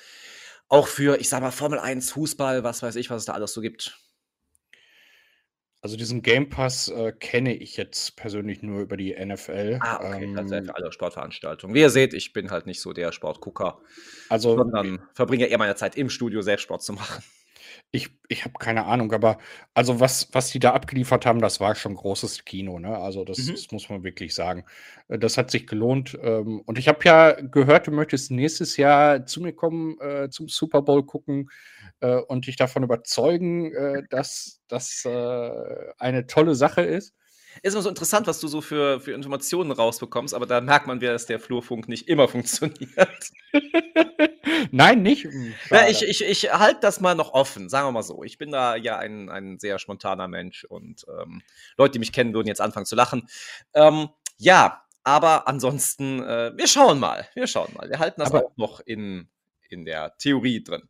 auch 0.70 0.88
für, 0.88 1.20
ich 1.20 1.30
sag 1.30 1.42
mal, 1.42 1.52
Formel 1.52 1.80
1, 1.80 2.12
Fußball, 2.12 2.64
was 2.64 2.82
weiß 2.82 2.96
ich, 2.96 3.10
was 3.10 3.24
es 3.24 3.26
da 3.26 3.34
alles 3.34 3.54
so 3.54 3.62
gibt? 3.62 4.00
Also 5.82 5.96
diesen 5.96 6.22
Game 6.22 6.50
Pass 6.50 6.90
äh, 6.90 7.14
kenne 7.14 7.56
ich 7.56 7.78
jetzt 7.78 8.18
persönlich 8.18 8.62
nur 8.62 8.82
über 8.82 8.98
die 8.98 9.14
NFL. 9.14 9.80
Ah, 9.82 9.96
okay, 9.96 10.36
also 10.38 10.56
Ähm, 10.56 10.66
für 10.66 10.76
alle 10.76 10.92
Sportveranstaltungen. 10.92 11.74
Wie 11.74 11.80
ihr 11.80 11.90
seht, 11.90 12.14
ich 12.14 12.34
bin 12.34 12.52
halt 12.52 12.66
nicht 12.66 12.82
so 12.82 12.92
der 12.92 13.14
Sportgucker, 13.14 13.80
also 14.28 14.58
sondern 14.58 15.02
verbringe 15.14 15.46
eher 15.46 15.58
meine 15.58 15.76
Zeit 15.76 15.96
im 15.96 16.10
Studio, 16.10 16.42
selbst 16.42 16.64
Sport 16.64 16.84
zu 16.84 16.94
machen. 16.94 17.24
Ich, 17.92 18.10
ich 18.28 18.46
habe 18.46 18.54
keine 18.60 18.86
Ahnung, 18.86 19.12
aber 19.14 19.40
also 19.74 20.00
was, 20.00 20.30
was 20.34 20.50
die 20.52 20.60
da 20.60 20.74
abgeliefert 20.74 21.26
haben, 21.26 21.42
das 21.42 21.60
war 21.60 21.74
schon 21.76 21.96
großes 21.96 22.46
Kino, 22.46 22.78
ne? 22.80 22.98
Also 22.98 23.26
das, 23.26 23.38
Mhm. 23.40 23.52
das 23.54 23.72
muss 23.72 23.90
man 23.90 24.04
wirklich 24.04 24.36
sagen. 24.36 24.64
Äh, 25.08 25.18
Das 25.20 25.38
hat 25.38 25.50
sich 25.52 25.66
gelohnt. 25.68 26.18
ähm, 26.22 26.62
Und 26.66 26.78
ich 26.78 26.88
habe 26.88 27.00
ja 27.04 27.32
gehört, 27.42 27.88
du 27.88 27.92
möchtest 27.92 28.30
nächstes 28.32 28.78
Jahr 28.78 29.26
zu 29.26 29.42
mir 29.42 29.54
kommen, 29.54 30.00
äh, 30.02 30.30
zum 30.30 30.48
Super 30.50 30.82
Bowl 30.84 31.04
gucken 31.06 31.50
äh, 32.02 32.16
und 32.18 32.48
dich 32.48 32.56
davon 32.58 32.84
überzeugen, 32.84 33.74
äh, 33.74 34.04
dass 34.10 34.62
das 34.68 35.04
äh, 35.06 35.52
eine 35.98 36.28
tolle 36.28 36.56
Sache 36.56 36.82
ist. 36.82 37.14
Ist 37.62 37.74
immer 37.74 37.82
so 37.82 37.90
interessant, 37.90 38.28
was 38.28 38.40
du 38.40 38.48
so 38.48 38.62
für, 38.62 39.00
für 39.00 39.12
Informationen 39.12 39.72
rausbekommst, 39.72 40.34
aber 40.34 40.46
da 40.46 40.62
merkt 40.62 40.88
man 40.88 41.02
wieder, 41.02 41.12
dass 41.14 41.26
der 41.26 41.40
Flurfunk 41.40 41.88
nicht 41.90 42.08
immer 42.08 42.28
funktioniert. 42.28 43.32
Nein, 44.72 45.02
nicht. 45.02 45.24
Hm, 45.26 45.54
schade. 45.68 45.92
ich 45.92 46.04
ich, 46.04 46.24
ich 46.24 46.52
halte 46.54 46.80
das 46.82 47.00
mal 47.00 47.16
noch 47.16 47.34
offen, 47.34 47.70
sagen 47.70 47.88
wir 47.88 47.92
mal 47.92 48.04
so. 48.04 48.24
Ich 48.24 48.38
bin 48.38 48.52
da 48.52 48.76
ja 48.76 48.98
ein, 48.98 49.30
ein 49.30 49.60
sehr 49.60 49.80
spontaner 49.80 50.28
Mensch 50.28 50.64
und 50.66 51.06
ähm, 51.22 51.42
Leute, 51.78 51.94
die 51.94 52.00
mich 52.00 52.12
kennen, 52.14 52.34
würden 52.34 52.48
jetzt 52.48 52.62
anfangen 52.62 52.86
zu 52.86 52.96
lachen. 52.96 53.28
Ähm, 53.74 54.10
ja, 54.38 54.84
aber 55.04 55.48
ansonsten, 55.48 56.22
äh, 56.22 56.52
wir 56.56 56.68
schauen 56.68 57.00
mal. 57.00 57.28
Wir 57.34 57.48
schauen 57.48 57.74
mal. 57.76 57.90
Wir 57.90 58.00
halten 58.00 58.22
das 58.22 58.32
Aber- 58.32 58.46
auch 58.46 58.58
noch 58.58 58.80
in, 58.82 59.28
in 59.70 59.86
der 59.86 60.16
Theorie 60.18 60.64
drin. 60.64 60.84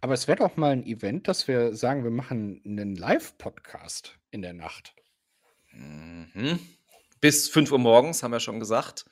Aber 0.00 0.12
es 0.12 0.28
wäre 0.28 0.38
doch 0.38 0.56
mal 0.58 0.72
ein 0.72 0.84
Event, 0.84 1.28
dass 1.28 1.48
wir 1.48 1.74
sagen, 1.74 2.04
wir 2.04 2.10
machen 2.10 2.60
einen 2.66 2.94
Live-Podcast 2.94 4.18
in 4.30 4.42
der 4.42 4.52
Nacht. 4.52 4.94
Mhm. 5.74 6.58
Bis 7.20 7.48
5 7.48 7.72
Uhr 7.72 7.78
morgens, 7.78 8.22
haben 8.22 8.32
wir 8.32 8.40
schon 8.40 8.60
gesagt. 8.60 9.06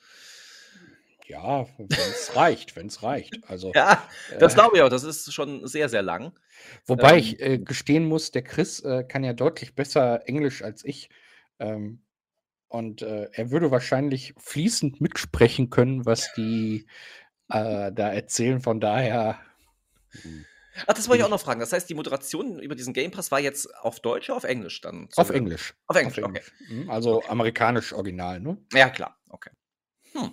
Ja, 1.25 1.65
wenn 1.77 1.87
es 1.89 2.31
reicht, 2.35 2.75
wenn 2.75 2.87
es 2.87 3.01
reicht. 3.01 3.39
Also, 3.47 3.71
Ja, 3.73 4.07
das 4.39 4.53
äh, 4.53 4.55
glaube 4.55 4.77
ich 4.77 4.83
auch. 4.83 4.89
Das 4.89 5.03
ist 5.03 5.33
schon 5.33 5.65
sehr, 5.67 5.89
sehr 5.89 6.01
lang. 6.01 6.33
wobei 6.85 7.13
ähm, 7.13 7.19
ich 7.19 7.39
äh, 7.41 7.57
gestehen 7.57 8.05
muss, 8.05 8.31
der 8.31 8.43
Chris 8.43 8.81
äh, 8.81 9.03
kann 9.03 9.23
ja 9.23 9.33
deutlich 9.33 9.73
besser 9.75 10.27
Englisch 10.27 10.63
als 10.63 10.83
ich. 10.83 11.09
Ähm, 11.59 12.01
und 12.67 13.01
äh, 13.03 13.29
er 13.31 13.51
würde 13.51 13.71
wahrscheinlich 13.71 14.33
fließend 14.37 14.99
mitsprechen 14.99 15.69
können, 15.69 16.05
was 16.05 16.33
die 16.33 16.87
äh, 17.49 17.91
da 17.91 18.11
erzählen. 18.11 18.61
Von 18.61 18.79
daher. 18.79 19.39
hm, 20.09 20.45
Ach, 20.87 20.93
das 20.93 21.07
wollte 21.07 21.19
ich 21.21 21.25
auch 21.25 21.29
noch 21.29 21.39
fragen. 21.39 21.59
Das 21.59 21.71
heißt, 21.71 21.89
die 21.89 21.93
Moderation 21.93 22.59
über 22.59 22.75
diesen 22.75 22.93
Game 22.93 23.11
Pass 23.11 23.31
war 23.31 23.39
jetzt 23.39 23.73
auf 23.77 23.99
Deutsch 23.99 24.29
oder 24.29 24.37
auf 24.37 24.43
Englisch 24.43 24.81
dann? 24.81 25.07
Auf 25.15 25.27
hören? 25.29 25.37
Englisch. 25.37 25.73
Auf 25.87 25.95
Englisch, 25.97 26.17
okay. 26.23 26.41
Mhm, 26.69 26.89
Also 26.89 27.23
amerikanisch 27.23 27.93
original, 27.93 28.39
ne? 28.39 28.57
Ja, 28.73 28.89
klar. 28.89 29.17
Okay. 29.29 29.51
Hm. 30.13 30.31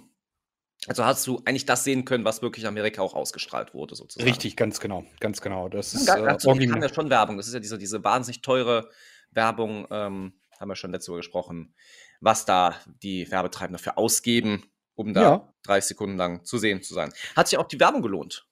Also 0.87 1.05
hast 1.05 1.27
du 1.27 1.43
eigentlich 1.45 1.67
das 1.67 1.85
sehen 1.85 2.07
können, 2.07 2.25
was 2.25 2.41
wirklich 2.41 2.65
in 2.65 2.69
Amerika 2.69 3.03
auch 3.03 3.13
ausgestrahlt 3.15 3.75
wurde, 3.75 3.95
sozusagen. 3.95 4.27
Richtig, 4.29 4.57
ganz 4.57 4.81
genau. 4.81 5.05
Ganz 5.21 5.43
genau. 5.43 5.69
Das 5.69 5.93
ist 5.93 6.09
Ja, 6.09 6.17
äh, 6.17 6.23
dazu 6.25 6.49
kam 6.49 6.57
original. 6.57 6.83
ja 6.83 6.95
schon 6.95 7.11
Werbung. 7.11 7.37
Das 7.37 7.47
ist 7.47 7.53
ja 7.55 7.61
diese, 7.61 7.77
diese 7.77 8.03
wahnsinnig 8.03 8.41
teure 8.41 8.89
Werbung, 9.31 9.87
ähm, 9.91 10.41
haben 10.59 10.69
wir 10.69 10.77
schon 10.77 10.91
letzte 10.93 11.13
Woche 11.13 11.19
gesprochen, 11.21 11.75
was 12.21 12.45
da 12.47 12.75
die 13.03 13.31
Werbetreibenden 13.31 13.77
dafür 13.79 13.99
ausgeben, 13.99 14.71
um 14.95 15.13
da 15.13 15.23
Ja. 15.23 15.55
30 15.65 15.89
Sekunden 15.89 16.17
lang 16.17 16.45
zu 16.45 16.57
sehen 16.59 16.83
zu 16.83 16.95
sein. 16.95 17.13
Hat 17.37 17.49
sich 17.49 17.59
auch 17.59 17.69
die 17.69 17.79
Werbung 17.81 18.01
gelohnt? 18.03 18.47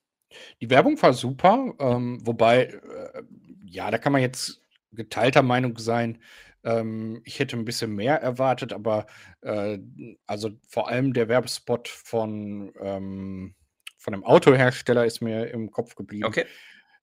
Die 0.61 0.71
Werbung 0.71 1.01
war 1.03 1.13
super, 1.13 1.75
ähm, 1.79 2.19
wobei, 2.27 2.65
äh, 2.65 3.23
ja, 3.65 3.91
da 3.91 3.99
kann 3.99 4.13
man 4.13 4.23
jetzt 4.23 4.61
geteilter 4.93 5.43
Meinung 5.43 5.79
sein. 5.79 6.23
Ähm, 6.65 7.21
ich 7.25 7.39
hätte 7.39 7.57
ein 7.57 7.65
bisschen 7.65 7.95
mehr 7.95 8.21
erwartet, 8.21 8.73
aber 8.73 9.07
äh, 9.43 9.79
also 10.27 10.51
vor 10.69 10.89
allem 10.89 11.13
der 11.13 11.29
Werbespot 11.29 11.89
von, 11.89 12.73
ähm, 12.81 13.55
von 13.97 14.15
einem 14.15 14.25
Autohersteller 14.25 15.07
ist 15.07 15.21
mir 15.21 15.51
im 15.51 15.71
Kopf 15.71 15.95
geblieben. 15.95 16.25
Okay. 16.25 16.45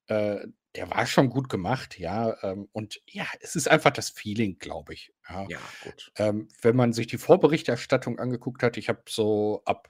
Äh, 0.08 0.48
der 0.75 0.91
war 0.91 1.05
schon 1.05 1.29
gut 1.29 1.50
gemacht, 1.50 1.98
ja. 2.00 2.36
Ähm, 2.44 2.67
und 2.74 3.01
ja, 3.08 3.25
es 3.39 3.55
ist 3.55 3.70
einfach 3.70 3.91
das 3.91 4.10
Feeling, 4.10 4.58
glaube 4.60 4.94
ich. 4.94 5.13
Ja. 5.29 5.48
Ja, 5.50 5.60
gut. 5.84 6.12
Ähm, 6.17 6.50
wenn 6.62 6.75
man 6.75 6.94
sich 6.94 7.08
die 7.08 7.17
Vorberichterstattung 7.17 8.20
angeguckt 8.20 8.62
hat, 8.62 8.77
ich 8.77 8.89
habe 8.89 9.01
so 9.08 9.62
ab, 9.65 9.88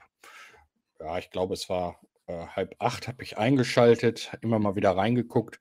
ja, 1.00 1.18
ich 1.18 1.32
glaube, 1.32 1.56
es 1.56 1.70
war 1.70 2.00
äh, 2.28 2.48
halb 2.48 2.76
acht, 2.80 3.08
habe 3.08 3.24
ich 3.24 3.38
eingeschaltet, 3.38 4.38
immer 4.42 4.60
mal 4.60 4.76
wieder 4.76 4.92
reingeguckt. 4.92 5.60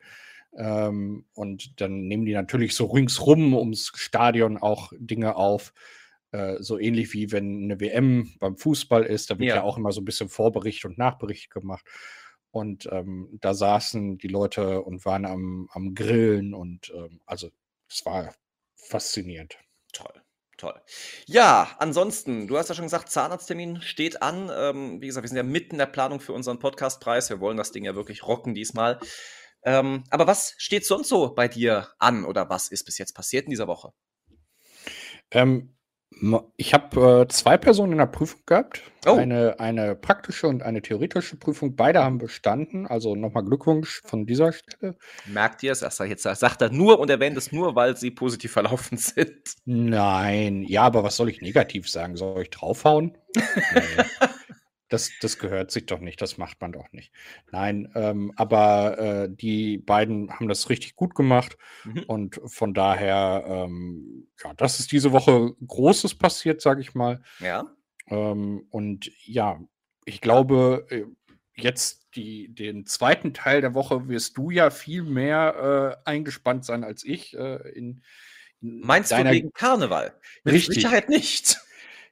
Ähm, 0.56 1.26
und 1.34 1.80
dann 1.80 2.06
nehmen 2.06 2.24
die 2.24 2.32
natürlich 2.32 2.74
so 2.74 2.86
ringsrum 2.86 3.54
ums 3.54 3.92
Stadion 3.94 4.58
auch 4.58 4.92
Dinge 4.96 5.36
auf. 5.36 5.72
Äh, 6.30 6.56
so 6.60 6.78
ähnlich 6.78 7.12
wie 7.12 7.32
wenn 7.32 7.64
eine 7.64 7.80
WM 7.80 8.34
beim 8.40 8.56
Fußball 8.56 9.04
ist, 9.04 9.30
da 9.30 9.38
wird 9.38 9.50
ja, 9.50 9.56
ja 9.56 9.62
auch 9.62 9.78
immer 9.78 9.92
so 9.92 10.00
ein 10.00 10.04
bisschen 10.04 10.28
Vorbericht 10.28 10.84
und 10.84 10.98
Nachbericht 10.98 11.50
gemacht. 11.50 11.84
Und 12.50 12.88
ähm, 12.92 13.28
da 13.40 13.52
saßen 13.52 14.18
die 14.18 14.28
Leute 14.28 14.82
und 14.82 15.04
waren 15.04 15.26
am, 15.26 15.68
am 15.72 15.94
Grillen 15.94 16.54
und 16.54 16.92
ähm, 16.94 17.20
also 17.26 17.50
es 17.88 18.06
war 18.06 18.34
faszinierend. 18.76 19.58
Toll. 19.92 20.23
Toll. 20.56 20.80
Ja, 21.26 21.74
ansonsten, 21.78 22.46
du 22.46 22.56
hast 22.56 22.68
ja 22.68 22.74
schon 22.74 22.84
gesagt, 22.84 23.10
Zahnarzttermin 23.10 23.82
steht 23.82 24.22
an. 24.22 24.50
Ähm, 24.54 25.00
wie 25.00 25.06
gesagt, 25.06 25.24
wir 25.24 25.28
sind 25.28 25.36
ja 25.36 25.42
mitten 25.42 25.72
in 25.72 25.78
der 25.78 25.86
Planung 25.86 26.20
für 26.20 26.32
unseren 26.32 26.58
Podcastpreis. 26.58 27.28
Wir 27.28 27.40
wollen 27.40 27.56
das 27.56 27.72
Ding 27.72 27.84
ja 27.84 27.94
wirklich 27.94 28.24
rocken 28.26 28.54
diesmal. 28.54 29.00
Ähm, 29.64 30.04
aber 30.10 30.26
was 30.26 30.54
steht 30.58 30.86
sonst 30.86 31.08
so 31.08 31.34
bei 31.34 31.48
dir 31.48 31.88
an 31.98 32.24
oder 32.24 32.50
was 32.50 32.68
ist 32.68 32.84
bis 32.84 32.98
jetzt 32.98 33.14
passiert 33.14 33.44
in 33.44 33.50
dieser 33.50 33.66
Woche? 33.66 33.92
Ähm, 35.30 35.73
ich 36.56 36.74
habe 36.74 37.22
äh, 37.22 37.28
zwei 37.28 37.56
Personen 37.56 37.92
in 37.92 37.98
der 37.98 38.06
Prüfung 38.06 38.40
gehabt. 38.46 38.82
Oh. 39.06 39.16
Eine, 39.16 39.60
eine 39.60 39.94
praktische 39.94 40.46
und 40.46 40.62
eine 40.62 40.80
theoretische 40.80 41.36
Prüfung. 41.36 41.76
Beide 41.76 42.02
haben 42.02 42.18
bestanden. 42.18 42.86
Also 42.86 43.14
nochmal 43.14 43.44
Glückwunsch 43.44 44.02
von 44.04 44.24
dieser 44.26 44.52
Stelle. 44.52 44.96
Merkt 45.26 45.62
ihr 45.62 45.72
es? 45.72 45.80
Jetzt 45.80 46.22
sagt 46.22 46.62
er 46.62 46.70
nur 46.70 46.98
und 46.98 47.10
erwähnt 47.10 47.36
es 47.36 47.52
nur, 47.52 47.74
weil 47.74 47.96
sie 47.96 48.10
positiv 48.10 48.52
verlaufen 48.52 48.96
sind. 48.96 49.56
Nein, 49.64 50.62
ja, 50.62 50.82
aber 50.82 51.04
was 51.04 51.16
soll 51.16 51.28
ich 51.28 51.42
negativ 51.42 51.88
sagen? 51.90 52.16
Soll 52.16 52.42
ich 52.42 52.50
draufhauen? 52.50 53.18
nee. 53.36 54.04
Das, 54.94 55.10
das 55.20 55.40
gehört 55.40 55.72
sich 55.72 55.86
doch 55.86 55.98
nicht, 55.98 56.22
das 56.22 56.38
macht 56.38 56.60
man 56.60 56.70
doch 56.70 56.92
nicht. 56.92 57.10
Nein, 57.50 57.90
ähm, 57.96 58.32
aber 58.36 58.96
äh, 58.96 59.28
die 59.28 59.76
beiden 59.78 60.32
haben 60.32 60.46
das 60.46 60.70
richtig 60.70 60.94
gut 60.94 61.16
gemacht 61.16 61.58
mhm. 61.82 62.04
und 62.06 62.40
von 62.46 62.74
daher, 62.74 63.44
ähm, 63.44 64.28
ja, 64.44 64.54
das 64.54 64.78
ist 64.78 64.92
diese 64.92 65.10
Woche 65.10 65.52
Großes 65.66 66.14
passiert, 66.14 66.60
sage 66.60 66.80
ich 66.80 66.94
mal. 66.94 67.20
Ja. 67.40 67.74
Ähm, 68.06 68.68
und 68.70 69.10
ja, 69.24 69.60
ich 70.04 70.20
glaube, 70.20 70.86
äh, 70.90 71.06
jetzt 71.56 72.06
die, 72.14 72.54
den 72.54 72.86
zweiten 72.86 73.34
Teil 73.34 73.62
der 73.62 73.74
Woche 73.74 74.06
wirst 74.06 74.38
du 74.38 74.50
ja 74.50 74.70
viel 74.70 75.02
mehr 75.02 75.98
äh, 76.04 76.08
eingespannt 76.08 76.64
sein 76.64 76.84
als 76.84 77.02
ich. 77.02 77.36
Äh, 77.36 77.68
in, 77.70 78.04
in 78.60 78.78
Meinst 78.78 79.10
du 79.10 79.24
wegen 79.24 79.52
Karneval? 79.52 80.14
Mit 80.44 80.54
Richtig. 80.54 80.76
Sicherheit 80.76 81.08
nicht. 81.08 81.58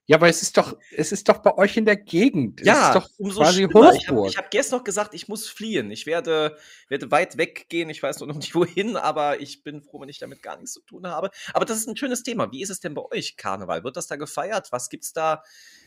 Ja, 0.07 0.17
aber 0.17 0.29
es 0.29 0.43
ist 0.43 0.57
doch, 0.57 0.77
es 0.97 1.13
ist 1.13 1.29
doch 1.29 1.39
bei 1.39 1.57
euch 1.57 1.77
in 1.77 1.85
der 1.85 1.97
Gegend. 1.97 2.61
Es 2.61 2.67
ja, 2.67 2.89
ist 2.89 2.95
doch 2.97 3.09
umso 3.19 3.41
quasi 3.41 3.65
schlimmer. 3.65 3.93
Hochburg. 3.93 4.31
Ich 4.31 4.37
habe 4.37 4.47
hab 4.47 4.51
gestern 4.51 4.79
noch 4.79 4.85
gesagt, 4.85 5.15
ich 5.15 5.29
muss 5.29 5.49
fliehen. 5.49 5.93
Ich 5.93 6.07
werde, 6.07 6.57
werde 6.89 7.11
weit 7.13 7.39
weggehen. 7.39 7.89
Ich 7.89 8.03
weiß 8.03 8.19
noch 8.21 8.35
nicht 8.35 8.55
wohin, 8.57 8.97
aber 8.97 9.41
ich 9.41 9.63
bin 9.63 9.81
froh, 9.81 10.01
wenn 10.01 10.09
ich 10.09 10.19
damit 10.19 10.43
gar 10.43 10.57
nichts 10.57 10.73
zu 10.73 10.81
tun 10.81 11.07
habe. 11.07 11.31
Aber 11.55 11.65
das 11.65 11.79
ist 11.79 11.89
ein 11.89 11.97
schönes 11.97 12.25
Thema. 12.25 12.51
Wie 12.51 12.63
ist 12.63 12.71
es 12.71 12.81
denn 12.81 12.95
bei 12.95 13.03
euch, 13.13 13.37
Karneval? 13.37 13.85
Wird 13.85 13.97
das 13.97 14.09
da 14.09 14.17
gefeiert? 14.17 14.73
Was 14.73 14.89
gibt's 14.89 15.13
da? 15.13 15.45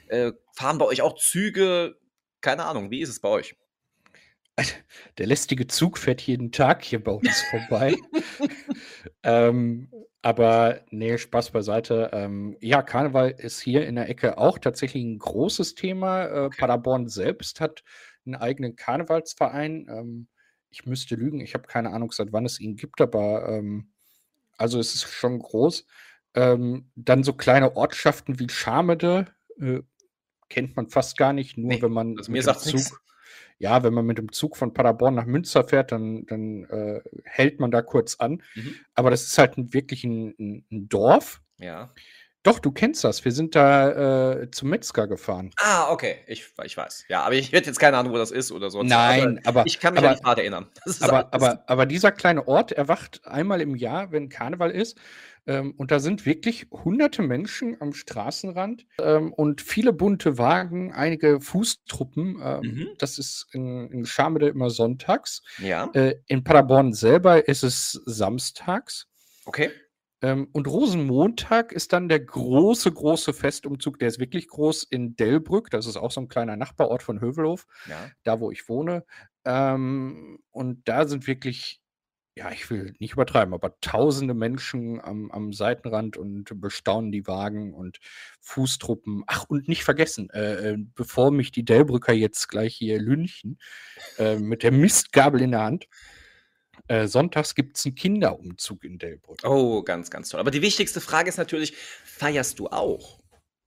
Äh, 0.08 0.32
fahren 0.54 0.78
bei 0.78 0.86
euch 0.86 1.02
auch 1.02 1.16
Züge? 1.18 1.98
Keine 2.40 2.66
Ahnung. 2.66 2.92
Wie 2.92 3.02
ist 3.02 3.10
es 3.10 3.20
bei 3.20 3.30
euch? 3.30 3.56
Der 5.18 5.28
lästige 5.28 5.68
Zug 5.68 5.98
fährt 5.98 6.22
jeden 6.22 6.54
Tag 6.54 6.84
hier 6.84 7.04
bei 7.04 7.12
uns 7.12 7.44
vorbei. 7.50 7.96
ähm, 9.24 9.92
aber 10.26 10.82
nee, 10.90 11.20
Spaß 11.20 11.52
beiseite. 11.52 12.10
Ähm, 12.12 12.58
ja, 12.60 12.82
Karneval 12.82 13.30
ist 13.30 13.60
hier 13.60 13.86
in 13.86 13.94
der 13.94 14.10
Ecke 14.10 14.40
auch 14.40 14.58
tatsächlich 14.58 15.04
ein 15.04 15.20
großes 15.20 15.76
Thema. 15.76 16.26
Äh. 16.26 16.50
Paderborn 16.50 17.08
selbst 17.08 17.62
hat 17.62 17.84
einen 18.26 18.34
eigenen 18.34 18.76
Karnevalsverein. 18.76 19.86
Ähm, 19.88 20.28
ich 20.72 20.88
müsste 20.88 21.14
lügen, 21.14 21.42
ich 21.42 21.54
habe 21.54 21.68
keine 21.68 21.92
Ahnung, 21.92 22.12
seit 22.12 22.34
wann 22.34 22.44
es 22.44 22.60
ihn 22.60 22.76
gibt, 22.76 23.02
aber 23.02 23.48
ähm, 23.48 23.92
also 24.58 24.80
es 24.80 24.96
ist 24.96 25.04
schon 25.04 25.38
groß. 25.38 25.86
Ähm, 26.34 26.90
dann 26.96 27.24
so 27.24 27.34
kleine 27.34 27.76
Ortschaften 27.76 28.40
wie 28.40 28.50
Schamede 28.50 29.28
äh, 29.62 29.82
kennt 30.50 30.76
man 30.76 30.90
fast 30.90 31.20
gar 31.20 31.34
nicht, 31.34 31.56
nur 31.56 31.68
nee, 31.68 31.82
wenn 31.84 31.92
man 31.92 32.18
also 32.18 32.32
mir 32.32 32.42
sagt 32.42 32.62
Zug. 32.62 33.00
Ja, 33.58 33.84
wenn 33.84 33.94
man 33.94 34.06
mit 34.06 34.18
dem 34.18 34.32
Zug 34.32 34.58
von 34.58 34.74
Paderborn 34.74 35.16
nach 35.16 35.26
Münster 35.26 35.64
fährt, 35.64 35.92
dann, 35.92 36.26
dann 36.26 36.66
äh, 36.66 37.02
hält 37.24 37.60
man 37.60 37.72
da 37.72 37.82
kurz 37.82 38.16
an. 38.16 38.42
Mhm. 38.56 38.76
Aber 38.94 39.12
das 39.12 39.24
ist 39.24 39.38
halt 39.38 39.58
ein, 39.58 39.74
wirklich 39.74 40.04
ein, 40.04 40.36
ein, 40.38 40.66
ein, 40.72 40.90
Dorf. 40.90 41.42
Ja. 41.58 41.92
Doch, 42.44 42.60
du 42.60 42.72
kennst 42.72 43.04
das. 43.04 43.26
Wir 43.26 43.32
sind 43.32 43.56
da 43.56 44.34
äh, 44.42 44.52
zum 44.52 44.70
Metzger 44.70 45.08
gefahren. 45.08 45.50
Ah, 45.58 45.90
okay. 45.90 46.18
Ich, 46.28 46.46
ich 46.64 46.78
weiß. 46.78 47.06
Ja, 47.08 47.24
aber 47.24 47.34
ich 47.34 47.52
hätte 47.52 47.68
jetzt 47.68 47.80
keine 47.80 47.98
Ahnung, 47.98 48.14
wo 48.14 48.18
das 48.18 48.30
ist 48.30 48.52
oder 48.52 48.70
so. 48.70 48.84
Nein, 48.84 49.40
aber, 49.46 49.62
aber 49.62 49.68
ich 49.68 49.80
kann 49.80 49.96
mich 49.96 50.04
aber, 50.04 50.10
an 50.10 50.18
die 50.18 50.22
Fahrt 50.22 50.38
erinnern. 50.38 50.68
Aber, 51.02 51.34
aber, 51.34 51.64
aber 51.66 51.86
dieser 51.88 52.12
kleine 52.12 52.48
Ort 52.48 52.72
erwacht 52.72 53.26
einmal 53.26 53.62
im 53.62 53.76
Jahr, 53.76 54.12
wenn 54.12 54.30
Karneval 54.30 54.70
ist. 54.70 54.96
Ähm, 55.48 55.74
und 55.78 55.92
da 55.92 56.00
sind 56.00 56.26
wirklich 56.26 56.68
hunderte 56.72 57.22
Menschen 57.22 57.80
am 57.80 57.94
Straßenrand 57.94 58.86
ähm, 59.00 59.32
und 59.34 59.62
viele 59.62 59.94
bunte 59.94 60.38
Wagen, 60.38 60.92
einige 60.92 61.40
Fußtruppen. 61.40 62.40
Ähm, 62.44 62.62
mhm. 62.62 62.88
Das 62.98 63.20
ist 63.20 63.48
in, 63.52 63.90
in 63.92 64.06
Schamede 64.06 64.48
immer 64.48 64.70
sonntags. 64.70 65.44
Ja. 65.60 65.90
Äh, 65.94 66.16
in 66.28 66.44
Paderborn 66.44 66.94
selber 66.94 67.48
ist 67.48 67.64
es 67.64 67.92
samstags. 68.06 69.08
Okay. 69.46 69.70
Ähm, 70.22 70.48
und 70.54 70.68
Rosenmontag 70.68 71.72
ist 71.72 71.94
dann 71.94 72.10
der 72.10 72.20
große, 72.20 72.92
große 72.92 73.34
Festumzug, 73.34 74.00
der 74.00 74.08
ist 74.08 74.20
wirklich 74.20 74.48
groß 74.48 74.84
in 74.84 75.16
Delbrück. 75.16 75.70
Das 75.70 75.86
ist 75.86 75.98
auch 75.98 76.12
so 76.12 76.22
ein 76.22 76.28
kleiner 76.28 76.56
Nachbarort 76.56 77.04
von 77.04 77.22
Hövelhof, 77.22 77.68
ja. 77.88 78.10
da 78.24 78.40
wo 78.40 78.50
ich 78.50 78.68
wohne. 78.68 79.06
Ähm, 79.44 80.40
und 80.50 80.88
da 80.88 81.06
sind 81.08 81.28
wirklich 81.28 81.82
ja, 82.38 82.52
ich 82.52 82.70
will 82.70 82.94
nicht 83.00 83.14
übertreiben, 83.14 83.54
aber 83.54 83.80
tausende 83.80 84.34
Menschen 84.34 85.00
am, 85.00 85.32
am 85.32 85.54
Seitenrand 85.54 86.18
und 86.18 86.60
bestaunen 86.60 87.12
die 87.12 87.28
Wagen 87.28 87.74
und 87.74 88.00
Fußtruppen. 88.42 89.24
Ach, 89.26 89.46
und 89.48 89.70
nicht 89.70 89.86
vergessen, 89.86 90.30
äh, 90.32 90.72
äh 90.72 90.78
bevor 90.96 91.32
mich 91.32 91.52
die 91.52 91.64
Delbrücker 91.64 92.12
jetzt 92.12 92.50
gleich 92.50 92.76
hier 92.76 93.00
lünchen, 93.00 93.58
äh, 94.18 94.36
mit 94.36 94.64
der 94.64 94.72
Mistgabel 94.72 95.42
in 95.42 95.52
der 95.52 95.62
Hand. 95.62 95.88
Äh, 96.88 97.08
sonntags 97.08 97.56
gibt 97.56 97.78
es 97.78 97.86
einen 97.86 97.96
Kinderumzug 97.96 98.84
in 98.84 98.98
Delbrück. 98.98 99.40
Oh, 99.44 99.82
ganz, 99.82 100.12
ganz 100.12 100.30
toll. 100.30 100.42
Aber 100.42 100.52
die 100.52 100.62
wichtigste 100.62 101.00
Frage 101.00 101.30
ist 101.30 101.38
natürlich: 101.38 101.74
Feierst 102.04 102.60
du 102.60 102.68
auch? 102.68 103.20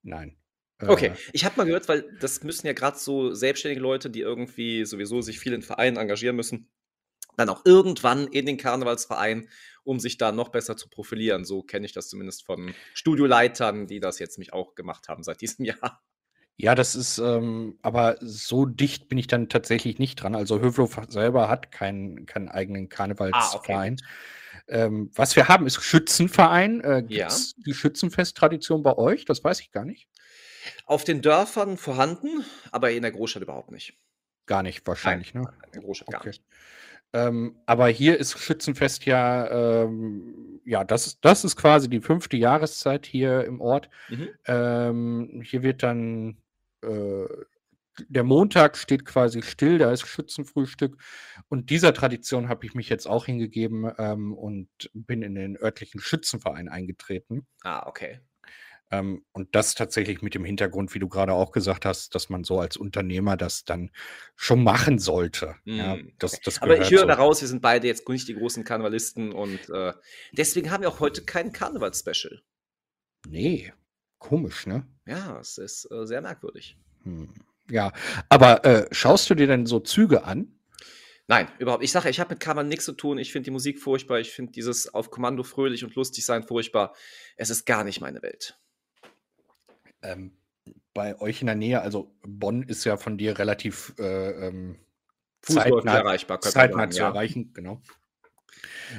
Nein. 0.02 0.36
Okay, 0.80 1.08
äh. 1.08 1.16
ich 1.32 1.44
habe 1.44 1.56
mal 1.56 1.64
gehört, 1.64 1.88
weil 1.88 2.04
das 2.20 2.44
müssen 2.44 2.66
ja 2.66 2.74
gerade 2.74 2.98
so 2.98 3.34
selbstständige 3.34 3.80
Leute, 3.80 4.10
die 4.10 4.20
irgendwie 4.20 4.84
sowieso 4.84 5.22
sich 5.22 5.40
viel 5.40 5.54
in 5.54 5.62
Vereinen 5.62 5.96
engagieren 5.96 6.36
müssen, 6.36 6.68
dann 7.38 7.48
auch 7.48 7.64
irgendwann 7.64 8.26
in 8.26 8.46
den 8.46 8.56
Karnevalsverein, 8.56 9.48
um 9.84 10.00
sich 10.00 10.18
da 10.18 10.32
noch 10.32 10.50
besser 10.50 10.76
zu 10.76 10.88
profilieren. 10.88 11.44
So 11.44 11.62
kenne 11.62 11.86
ich 11.86 11.92
das 11.92 12.08
zumindest 12.08 12.44
von 12.44 12.74
Studioleitern, 12.94 13.86
die 13.86 14.00
das 14.00 14.18
jetzt 14.18 14.38
mich 14.38 14.52
auch 14.52 14.74
gemacht 14.74 15.08
haben 15.08 15.22
seit 15.22 15.40
diesem 15.40 15.64
Jahr. 15.64 16.02
Ja, 16.60 16.74
das 16.74 16.96
ist, 16.96 17.18
ähm, 17.18 17.78
aber 17.82 18.16
so 18.20 18.66
dicht 18.66 19.08
bin 19.08 19.16
ich 19.16 19.28
dann 19.28 19.48
tatsächlich 19.48 20.00
nicht 20.00 20.16
dran. 20.16 20.34
Also 20.34 20.60
Höflow 20.60 20.90
selber 21.06 21.48
hat 21.48 21.70
keinen, 21.70 22.26
keinen 22.26 22.48
eigenen 22.48 22.88
Karnevalsverein. 22.88 23.96
Ah, 24.00 24.64
okay. 24.66 24.86
ähm, 24.86 25.10
was 25.14 25.36
wir 25.36 25.46
haben, 25.46 25.68
ist 25.68 25.80
Schützenverein. 25.80 26.80
Äh, 26.80 27.04
Gibt 27.06 27.30
es 27.30 27.54
ja. 27.56 27.62
die 27.64 27.74
Schützenfesttradition 27.74 28.82
bei 28.82 28.98
euch? 28.98 29.24
Das 29.24 29.44
weiß 29.44 29.60
ich 29.60 29.70
gar 29.70 29.84
nicht. 29.84 30.08
Auf 30.84 31.04
den 31.04 31.22
Dörfern 31.22 31.76
vorhanden, 31.76 32.44
aber 32.72 32.90
in 32.90 33.02
der 33.02 33.12
Großstadt 33.12 33.44
überhaupt 33.44 33.70
nicht. 33.70 33.96
Gar 34.46 34.64
nicht, 34.64 34.84
wahrscheinlich, 34.84 35.34
Nein, 35.34 35.44
ne? 35.44 35.52
In 35.66 35.72
der 35.72 35.82
Großstadt 35.82 36.08
okay. 36.08 36.16
gar 36.16 36.26
nicht. 36.26 36.42
Ähm, 37.12 37.56
aber 37.66 37.88
hier 37.88 38.18
ist 38.18 38.38
Schützenfest 38.38 39.06
ja, 39.06 39.84
ähm, 39.84 40.60
ja, 40.64 40.84
das, 40.84 41.20
das 41.20 41.44
ist 41.44 41.56
quasi 41.56 41.88
die 41.88 42.00
fünfte 42.00 42.36
Jahreszeit 42.36 43.06
hier 43.06 43.44
im 43.44 43.60
Ort. 43.60 43.88
Mhm. 44.10 44.28
Ähm, 44.46 45.42
hier 45.44 45.62
wird 45.62 45.82
dann 45.82 46.36
äh, 46.82 47.26
der 48.08 48.24
Montag 48.24 48.76
steht 48.76 49.04
quasi 49.04 49.42
still, 49.42 49.78
da 49.78 49.90
ist 49.90 50.06
Schützenfrühstück. 50.06 50.96
Und 51.48 51.70
dieser 51.70 51.92
Tradition 51.92 52.48
habe 52.48 52.64
ich 52.66 52.74
mich 52.74 52.88
jetzt 52.88 53.06
auch 53.06 53.26
hingegeben 53.26 53.90
ähm, 53.98 54.34
und 54.34 54.68
bin 54.94 55.22
in 55.22 55.34
den 55.34 55.56
örtlichen 55.56 56.00
Schützenverein 56.00 56.68
eingetreten. 56.68 57.46
Ah, 57.62 57.86
okay. 57.86 58.20
Ähm, 58.90 59.24
und 59.32 59.54
das 59.54 59.74
tatsächlich 59.74 60.22
mit 60.22 60.34
dem 60.34 60.44
Hintergrund, 60.44 60.94
wie 60.94 60.98
du 60.98 61.08
gerade 61.08 61.34
auch 61.34 61.52
gesagt 61.52 61.84
hast, 61.84 62.14
dass 62.14 62.30
man 62.30 62.44
so 62.44 62.58
als 62.58 62.76
Unternehmer 62.76 63.36
das 63.36 63.64
dann 63.64 63.90
schon 64.34 64.62
machen 64.62 64.98
sollte. 64.98 65.56
Mm, 65.64 65.76
ja, 65.76 65.94
hm, 65.94 66.12
das, 66.18 66.40
das 66.40 66.62
Aber 66.62 66.80
ich 66.80 66.90
höre 66.90 67.00
so. 67.00 67.06
daraus, 67.06 67.40
wir 67.42 67.48
sind 67.48 67.60
beide 67.60 67.86
jetzt 67.86 68.08
nicht 68.08 68.28
die 68.28 68.34
großen 68.34 68.64
Karnevalisten 68.64 69.32
und 69.32 69.68
äh, 69.70 69.92
deswegen 70.32 70.70
haben 70.70 70.82
wir 70.82 70.88
auch 70.88 71.00
heute 71.00 71.22
kein 71.22 71.52
Karneval-Special. 71.52 72.40
Nee, 73.26 73.72
komisch, 74.18 74.66
ne? 74.66 74.86
Ja, 75.06 75.38
es 75.38 75.58
ist 75.58 75.90
äh, 75.90 76.06
sehr 76.06 76.22
merkwürdig. 76.22 76.78
Hm. 77.02 77.34
Ja, 77.70 77.92
aber 78.30 78.64
äh, 78.64 78.86
schaust 78.90 79.28
du 79.28 79.34
dir 79.34 79.46
denn 79.46 79.66
so 79.66 79.80
Züge 79.80 80.24
an? 80.24 80.58
Nein, 81.26 81.46
überhaupt. 81.58 81.84
Ich 81.84 81.92
sage, 81.92 82.08
ich 82.08 82.20
habe 82.20 82.30
mit 82.30 82.40
Karneval 82.40 82.64
nichts 82.64 82.86
zu 82.86 82.92
tun. 82.92 83.18
Ich 83.18 83.32
finde 83.32 83.44
die 83.44 83.50
Musik 83.50 83.78
furchtbar. 83.80 84.18
Ich 84.18 84.30
finde 84.30 84.52
dieses 84.52 84.94
auf 84.94 85.10
Kommando 85.10 85.42
fröhlich 85.42 85.84
und 85.84 85.94
lustig 85.94 86.24
sein 86.24 86.42
furchtbar. 86.42 86.94
Es 87.36 87.50
ist 87.50 87.66
gar 87.66 87.84
nicht 87.84 88.00
meine 88.00 88.22
Welt. 88.22 88.58
Ähm, 90.02 90.32
bei 90.94 91.18
euch 91.20 91.40
in 91.40 91.46
der 91.46 91.56
Nähe, 91.56 91.80
also 91.80 92.14
Bonn 92.22 92.62
ist 92.62 92.84
ja 92.84 92.96
von 92.96 93.18
dir 93.18 93.38
relativ 93.38 93.94
äh, 93.98 94.48
ähm, 94.48 94.78
zeitnah, 95.42 95.98
erreichbar, 95.98 96.40
zeitnah 96.40 96.80
sagen, 96.80 96.92
zu 96.92 97.00
ja. 97.00 97.08
erreichen, 97.08 97.52
genau. 97.54 97.80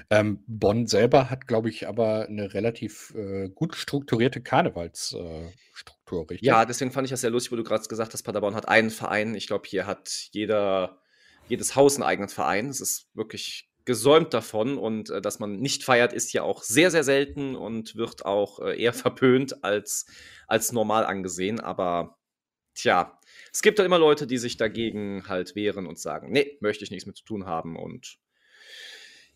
Ähm, 0.10 0.44
Bonn 0.48 0.88
selber 0.88 1.29
hat, 1.29 1.48
glaube 1.48 1.70
ich, 1.70 1.88
aber 1.88 2.27
eine 2.27 2.53
relativ, 2.53 3.13
äh, 3.15 3.50
gut 3.50 3.75
strukturierte 3.75 4.41
Karnevalsstruktur, 4.41 6.32
äh, 6.32 6.38
Ja, 6.41 6.58
richtig? 6.60 6.68
deswegen 6.68 6.91
fand 6.91 7.06
ich 7.06 7.12
das 7.12 7.22
sehr 7.22 7.32
lustig, 7.32 7.51
wo 7.51 7.56
du 7.56 7.63
gerade 7.63 7.88
gesagt 7.88 8.13
hast, 8.13 8.24
Paderborn 8.24 8.56
hat 8.56 8.68
einen 8.68 8.91
Verein. 8.91 9.36
Ich 9.36 9.48
glaube, 9.48 9.68
hier 9.68 9.86
hat 9.86 10.10
jeder 10.32 11.01
jedes 11.50 11.75
Haus 11.75 11.96
einen 11.96 12.03
eigenen 12.03 12.29
Verein. 12.29 12.70
Es 12.70 12.79
ist 12.79 13.10
wirklich 13.13 13.68
gesäumt 13.89 14.34
davon 14.36 14.77
und, 14.77 15.10
äh, 15.10 15.22
dass 15.22 15.39
man 15.39 15.58
nicht 15.60 15.84
feiert, 15.84 16.13
ist 16.13 16.31
ja 16.34 16.43
auch 16.43 16.62
sehr, 16.63 16.91
sehr 16.91 17.03
selten 17.03 17.55
und 17.55 17.96
wird 17.96 18.24
auch, 18.25 18.60
äh, 18.60 18.79
eher 18.81 18.93
verpönt 18.93 19.63
als 19.63 20.05
als 20.48 20.72
normal 20.72 21.05
angesehen. 21.05 21.60
Aber 21.60 22.17
tja, 22.75 23.19
es 23.53 23.62
gibt 23.63 23.79
da 23.79 23.86
immer 23.86 24.00
Leute, 24.00 24.27
die 24.27 24.38
sich 24.39 24.58
dagegen 24.58 25.27
halt 25.29 25.55
wehren 25.55 25.88
und 25.88 26.00
sagen: 26.00 26.31
„Ne, 26.31 26.58
möchte 26.62 26.84
ich 26.86 26.91
nichts 26.91 27.05
mit 27.08 27.17
zu 27.17 27.25
tun 27.25 27.46
haben“ 27.48 27.77
und 27.77 28.17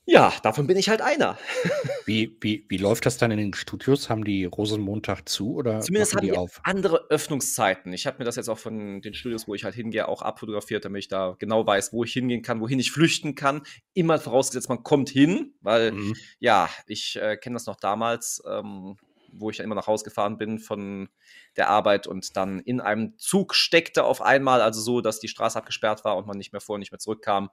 ja, 0.05 0.33
davon 0.43 0.67
bin 0.67 0.77
ich 0.77 0.89
halt 0.89 1.01
einer. 1.01 1.37
Wie 2.05 2.37
wie 2.41 2.65
wie 2.69 2.77
läuft 2.77 3.05
das 3.05 3.17
dann 3.17 3.31
in 3.31 3.37
den 3.37 3.53
Studios? 3.53 4.09
Haben 4.09 4.23
die 4.25 4.45
Rosenmontag 4.45 5.27
zu 5.29 5.53
oder 5.55 5.79
Zumindest 5.79 6.13
haben 6.15 6.21
die 6.21 6.31
auf? 6.33 6.63
andere 6.63 7.07
Öffnungszeiten. 7.09 7.91
Ich 7.91 8.05
habe 8.07 8.19
mir 8.19 8.23
das 8.25 8.37
jetzt 8.37 8.47
auch 8.49 8.57
von 8.57 9.01
den 9.01 9.13
Studios, 9.13 9.47
wo 9.47 9.55
ich 9.55 9.65
halt 9.65 9.75
hingehe, 9.75 10.07
auch 10.07 10.21
abfotografiert, 10.21 10.85
damit 10.85 10.99
ich 10.99 11.07
da 11.09 11.35
genau 11.39 11.65
weiß, 11.67 11.91
wo 11.91 12.03
ich 12.05 12.13
hingehen 12.13 12.41
kann, 12.41 12.61
wohin 12.61 12.79
ich 12.79 12.91
flüchten 12.91 13.35
kann. 13.35 13.63
Immer 13.93 14.17
vorausgesetzt, 14.19 14.69
man 14.69 14.83
kommt 14.83 15.09
hin, 15.09 15.55
weil 15.61 15.91
Mhm. 15.91 16.13
ja, 16.39 16.69
ich, 16.87 17.17
äh, 17.17 17.35
kenne 17.37 17.55
das 17.55 17.65
noch 17.65 17.75
damals, 17.75 18.41
ähm, 18.49 18.95
wo 19.33 19.49
ich 19.49 19.57
dann 19.57 19.65
immer 19.65 19.75
nach 19.75 19.87
Hause 19.87 20.05
gefahren 20.05 20.37
bin 20.37 20.59
von 20.59 21.09
der 21.57 21.69
Arbeit 21.69 22.07
und 22.07 22.37
dann 22.37 22.59
in 22.59 22.79
einem 22.79 23.17
Zug 23.17 23.55
steckte 23.55 24.03
auf 24.05 24.21
einmal, 24.21 24.61
also 24.61 24.79
so, 24.79 25.01
dass 25.01 25.19
die 25.19 25.27
Straße 25.27 25.57
abgesperrt 25.57 26.05
war 26.05 26.15
und 26.17 26.27
man 26.27 26.37
nicht 26.37 26.53
mehr 26.53 26.61
vor 26.61 26.75
und 26.75 26.79
nicht 26.79 26.91
mehr 26.91 26.99
zurückkam. 26.99 27.49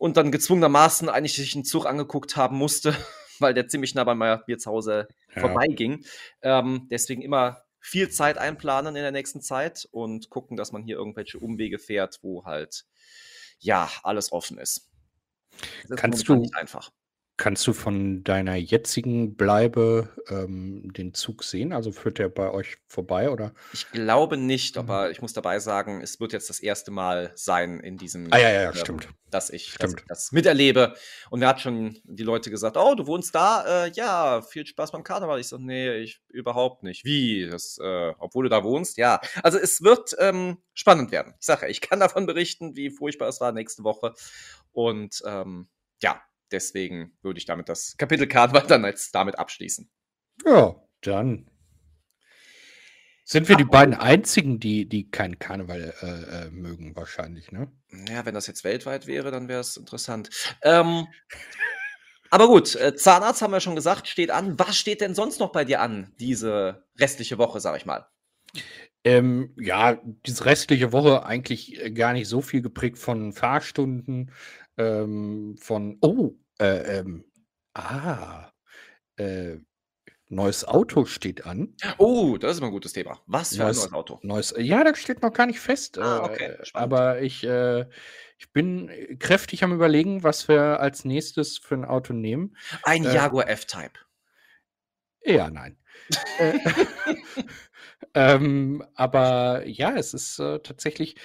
Und 0.00 0.16
dann 0.16 0.32
gezwungenermaßen 0.32 1.10
eigentlich 1.10 1.34
sich 1.36 1.54
'n 1.54 1.62
Zug 1.62 1.84
angeguckt 1.84 2.34
haben 2.34 2.56
musste, 2.56 2.94
weil 3.38 3.52
der 3.52 3.68
ziemlich 3.68 3.94
nah 3.94 4.04
bei 4.04 4.14
mir 4.14 4.42
zu 4.58 4.70
Hause 4.70 5.08
Ja. 5.36 5.42
vorbeiging. 5.42 6.06
Ähm, 6.40 6.88
deswegen 6.90 7.20
immer 7.20 7.62
viel 7.80 8.08
Zeit 8.08 8.38
einplanen 8.38 8.96
in 8.96 9.02
der 9.02 9.12
nächsten 9.12 9.42
Zeit 9.42 9.86
und 9.92 10.30
gucken, 10.30 10.56
dass 10.56 10.72
man 10.72 10.82
hier 10.82 10.96
irgendwelche 10.96 11.38
Umwege 11.38 11.78
fährt, 11.78 12.18
wo 12.22 12.46
halt, 12.46 12.86
ja, 13.58 13.90
alles 14.02 14.32
offen 14.32 14.56
ist. 14.58 14.88
Das 15.82 15.90
ist 15.90 15.96
Kannst 15.98 16.28
du 16.28 16.34
nicht 16.36 16.54
einfach. 16.56 16.90
Kannst 17.40 17.66
du 17.66 17.72
von 17.72 18.22
deiner 18.24 18.54
jetzigen 18.56 19.36
Bleibe, 19.36 20.08
ähm, 20.28 20.92
den 20.92 21.14
Zug 21.14 21.44
sehen? 21.44 21.72
Also, 21.72 21.92
führt 21.92 22.18
der 22.18 22.28
bei 22.28 22.50
euch 22.52 22.76
vorbei 22.86 23.30
oder 23.30 23.54
Ich 23.72 23.92
glaube 23.92 24.36
nicht, 24.36 24.76
Mhm. 24.76 24.78
aber 24.78 25.10
ich 25.12 25.22
muss 25.22 25.32
dabei 25.32 25.60
sagen, 25.60 26.00
es 26.02 26.18
wird 26.18 26.32
jetzt 26.32 26.50
das 26.50 26.58
erste 26.58 26.90
Mal 26.90 27.30
sein 27.36 27.78
in 27.80 27.98
diesem, 27.98 28.32
Ah, 28.32 28.38
ja, 28.38 28.48
ja, 28.50 28.72
ähm, 28.72 28.74
stimmt. 28.74 29.08
dass 29.30 29.50
ich 29.50 29.76
Stimmt. 29.76 30.04
das 30.08 30.32
miterlebe. 30.32 30.94
Und 31.30 31.38
mir 31.38 31.46
hat 31.46 31.60
schon 31.60 31.96
die 32.02 32.24
Leute 32.24 32.50
gesagt: 32.50 32.76
„Oh, 32.76 32.96
du 32.96 33.06
wohnst 33.06 33.32
da? 33.32 33.84
Äh, 33.86 33.92
ja, 33.92 34.42
viel 34.42 34.66
Spaß 34.66 34.90
beim 34.90 35.04
Karneval.“ 35.04 35.38
Ich 35.38 35.46
so: 35.48 35.56
„Ne, 35.58 35.98
ich 35.98 36.20
überhaupt 36.28 36.82
nicht.“ 36.82 37.04
„Wie? 37.04 37.46
Das 37.48 37.78
äh, 37.80 38.12
obwohl 38.18 38.44
du 38.44 38.50
da 38.50 38.64
wohnst?“ 38.64 38.96
Ja. 38.98 39.20
Also, 39.44 39.58
es 39.58 39.82
wird, 39.82 40.16
ähm, 40.18 40.58
spannend 40.74 41.12
werden. 41.12 41.34
Ich 41.38 41.46
sage 41.46 41.68
ich 41.68 41.80
kann 41.80 42.00
davon 42.00 42.26
berichten, 42.26 42.74
wie 42.74 42.90
furchtbar 42.90 43.28
es 43.28 43.40
war 43.40 43.52
nächste 43.52 43.84
Woche. 43.84 44.14
Und, 44.72 45.22
ähm, 45.26 45.68
ja, 46.02 46.20
deswegen 46.52 47.16
würde 47.22 47.38
ich 47.38 47.46
damit 47.46 47.68
das 47.68 47.96
Kapitel 47.96 48.26
Karneval 48.26 48.66
dann 48.66 48.84
jetzt 48.84 49.14
damit 49.14 49.38
abschließen. 49.38 49.90
Ja, 50.44 50.76
dann 51.02 51.50
sind 53.24 53.48
wir 53.48 53.56
die 53.56 53.62
Apropos 53.62 53.78
beiden 53.78 53.94
einzigen, 53.94 54.58
die 54.58 54.88
die 54.88 55.08
keinen 55.08 55.38
Karneval, 55.38 55.94
äh, 56.02 56.46
äh, 56.46 56.50
mögen 56.50 56.96
wahrscheinlich, 56.96 57.52
ne? 57.52 57.70
Ja, 58.08 58.26
wenn 58.26 58.34
das 58.34 58.48
jetzt 58.48 58.64
weltweit 58.64 59.06
wäre, 59.06 59.30
dann 59.30 59.48
wäre 59.48 59.60
es 59.60 59.76
interessant. 59.76 60.30
Ähm, 60.62 61.06
aber 62.30 62.48
gut, 62.48 62.74
äh, 62.76 62.94
Zahnarzt 62.94 63.42
haben 63.42 63.52
wir 63.52 63.60
schon 63.60 63.76
gesagt, 63.76 64.08
steht 64.08 64.30
an. 64.30 64.58
Was 64.58 64.76
steht 64.76 65.00
denn 65.00 65.14
sonst 65.14 65.40
noch 65.40 65.52
bei 65.52 65.64
dir 65.64 65.80
an, 65.80 66.12
diese 66.18 66.84
restliche 66.98 67.38
Woche, 67.38 67.60
sage 67.60 67.76
ich 67.76 67.86
mal? 67.86 68.06
Ähm, 69.02 69.54
ja, 69.58 70.00
diese 70.26 70.44
restliche 70.44 70.92
Woche 70.92 71.24
eigentlich, 71.24 71.80
äh, 71.80 71.90
gar 71.90 72.12
nicht 72.12 72.28
so 72.28 72.40
viel 72.40 72.62
geprägt 72.62 72.98
von 72.98 73.32
Fahrstunden, 73.32 74.32
ähm, 74.78 75.56
von 75.58 75.98
oh, 76.02 76.32
äh, 76.60 76.98
ähm, 77.00 77.24
ah, 77.74 78.52
äh, 79.16 79.58
neues 80.28 80.64
Auto 80.66 81.06
steht 81.06 81.46
an. 81.46 81.76
Oh, 81.98 82.36
das 82.38 82.56
ist 82.56 82.60
mal 82.60 82.68
'n 82.68 82.72
gutes 82.72 82.92
Thema. 82.92 83.20
Was 83.26 83.56
für 83.56 83.66
ein 83.66 83.74
Neues 83.74 83.76
neues 83.76 83.92
Auto? 83.92 84.20
neues 84.22 84.54
ja, 84.58 84.84
das 84.84 84.98
steht 85.00 85.22
noch 85.22 85.32
gar 85.32 85.46
nicht 85.46 85.58
fest, 85.60 85.96
Ah, 85.98 86.20
okay, 86.24 86.50
äh, 86.52 86.58
spannend. 86.62 87.02
aber 87.02 87.20
ich, 87.22 87.42
äh 87.44 87.86
ich 88.38 88.52
bin, 88.52 88.88
äh, 88.88 89.16
kräftig 89.16 89.64
am 89.64 89.72
Überlegen, 89.74 90.22
was 90.22 90.46
wir 90.48 90.80
als 90.80 91.04
Nächstes 91.04 91.58
für 91.58 91.74
'n 91.74 91.84
Auto 91.84 92.12
nehmen. 92.12 92.56
Ein 92.84 93.04
Äh 93.04 93.04
Jaguar 93.04 93.48
F-Type. 93.48 94.00
Eher 95.22 95.50
nein. 95.50 95.76
Äh, 96.38 96.54
ähm, 98.14 98.84
aber 98.94 99.66
ja, 99.66 99.96
es 99.96 100.14
ist, 100.14 100.38
äh, 100.40 100.60
tatsächlich 100.60 101.16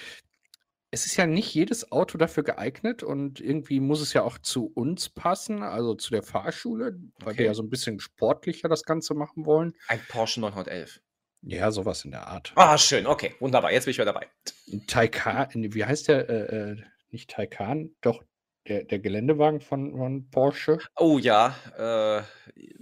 es 0.92 1.04
ist 1.06 1.16
ja 1.16 1.26
nicht 1.26 1.52
jedes 1.54 1.90
Auto 1.92 2.16
dafür 2.18 2.44
geeignet 2.44 3.02
und 3.02 3.40
irgendwie 3.40 3.80
muss 3.80 4.00
es 4.00 4.12
ja 4.12 4.22
auch 4.22 4.38
zu 4.38 4.66
uns 4.74 5.08
passen, 5.08 5.62
also 5.62 5.94
zu 5.94 6.10
der 6.10 6.22
Fahrschule, 6.22 6.98
weil 7.22 7.38
wir 7.38 7.46
ja 7.46 7.54
Okay. 7.54 7.54
so 7.54 7.62
'n 7.62 7.70
bisschen 7.70 8.00
sportlicher 8.00 8.68
das 8.68 8.84
Ganze 8.84 9.14
machen 9.14 9.46
wollen. 9.46 9.74
Ein 9.88 10.04
Porsche 10.08 10.40
911. 10.40 11.00
Ja, 11.42 11.70
so 11.70 11.84
was 11.84 12.04
in 12.04 12.10
der 12.10 12.26
Art. 12.28 12.58
Ah, 12.58 12.78
schön, 12.78 13.06
okay, 13.06 13.34
wunderbar, 13.38 13.70
jetzt 13.70 13.84
bin 13.84 13.90
ich 13.90 13.98
wieder 13.98 14.06
dabei. 14.06 14.28
'N 14.68 14.86
Taycan 14.86 15.48
ne, 15.54 15.74
wie 15.74 15.84
heißt 15.84 16.08
der? 16.08 16.28
Äh, 16.28 16.70
äh, 16.72 16.76
nicht 17.10 17.30
Taycan, 17.30 17.94
doch 18.00 18.24
der 18.68 18.84
der 18.84 18.98
Geländewagen 18.98 19.60
von 19.60 19.96
von 19.96 20.30
Porsche. 20.30 20.86
Oh 20.98 21.18
ja, 21.18 21.54
äh, 21.76 22.22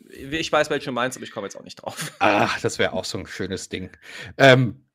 ich 0.09 0.53
weiß, 0.53 0.71
welchen 0.71 0.87
du 0.87 0.93
meinst, 0.93 1.17
aber 1.19 1.25
ich 1.25 1.33
komme 1.33 1.47
jetzt 1.49 1.57
auch 1.57 1.65
nicht 1.65 1.77
drauf. 1.77 2.13
Ach, 2.21 2.61
das 2.61 2.79
wäre 2.79 2.93
auch 2.93 3.05
so 3.05 3.19
'n 3.19 3.27
schönes 3.27 3.69
Ding. 3.69 3.91
Ähm, 4.39 4.87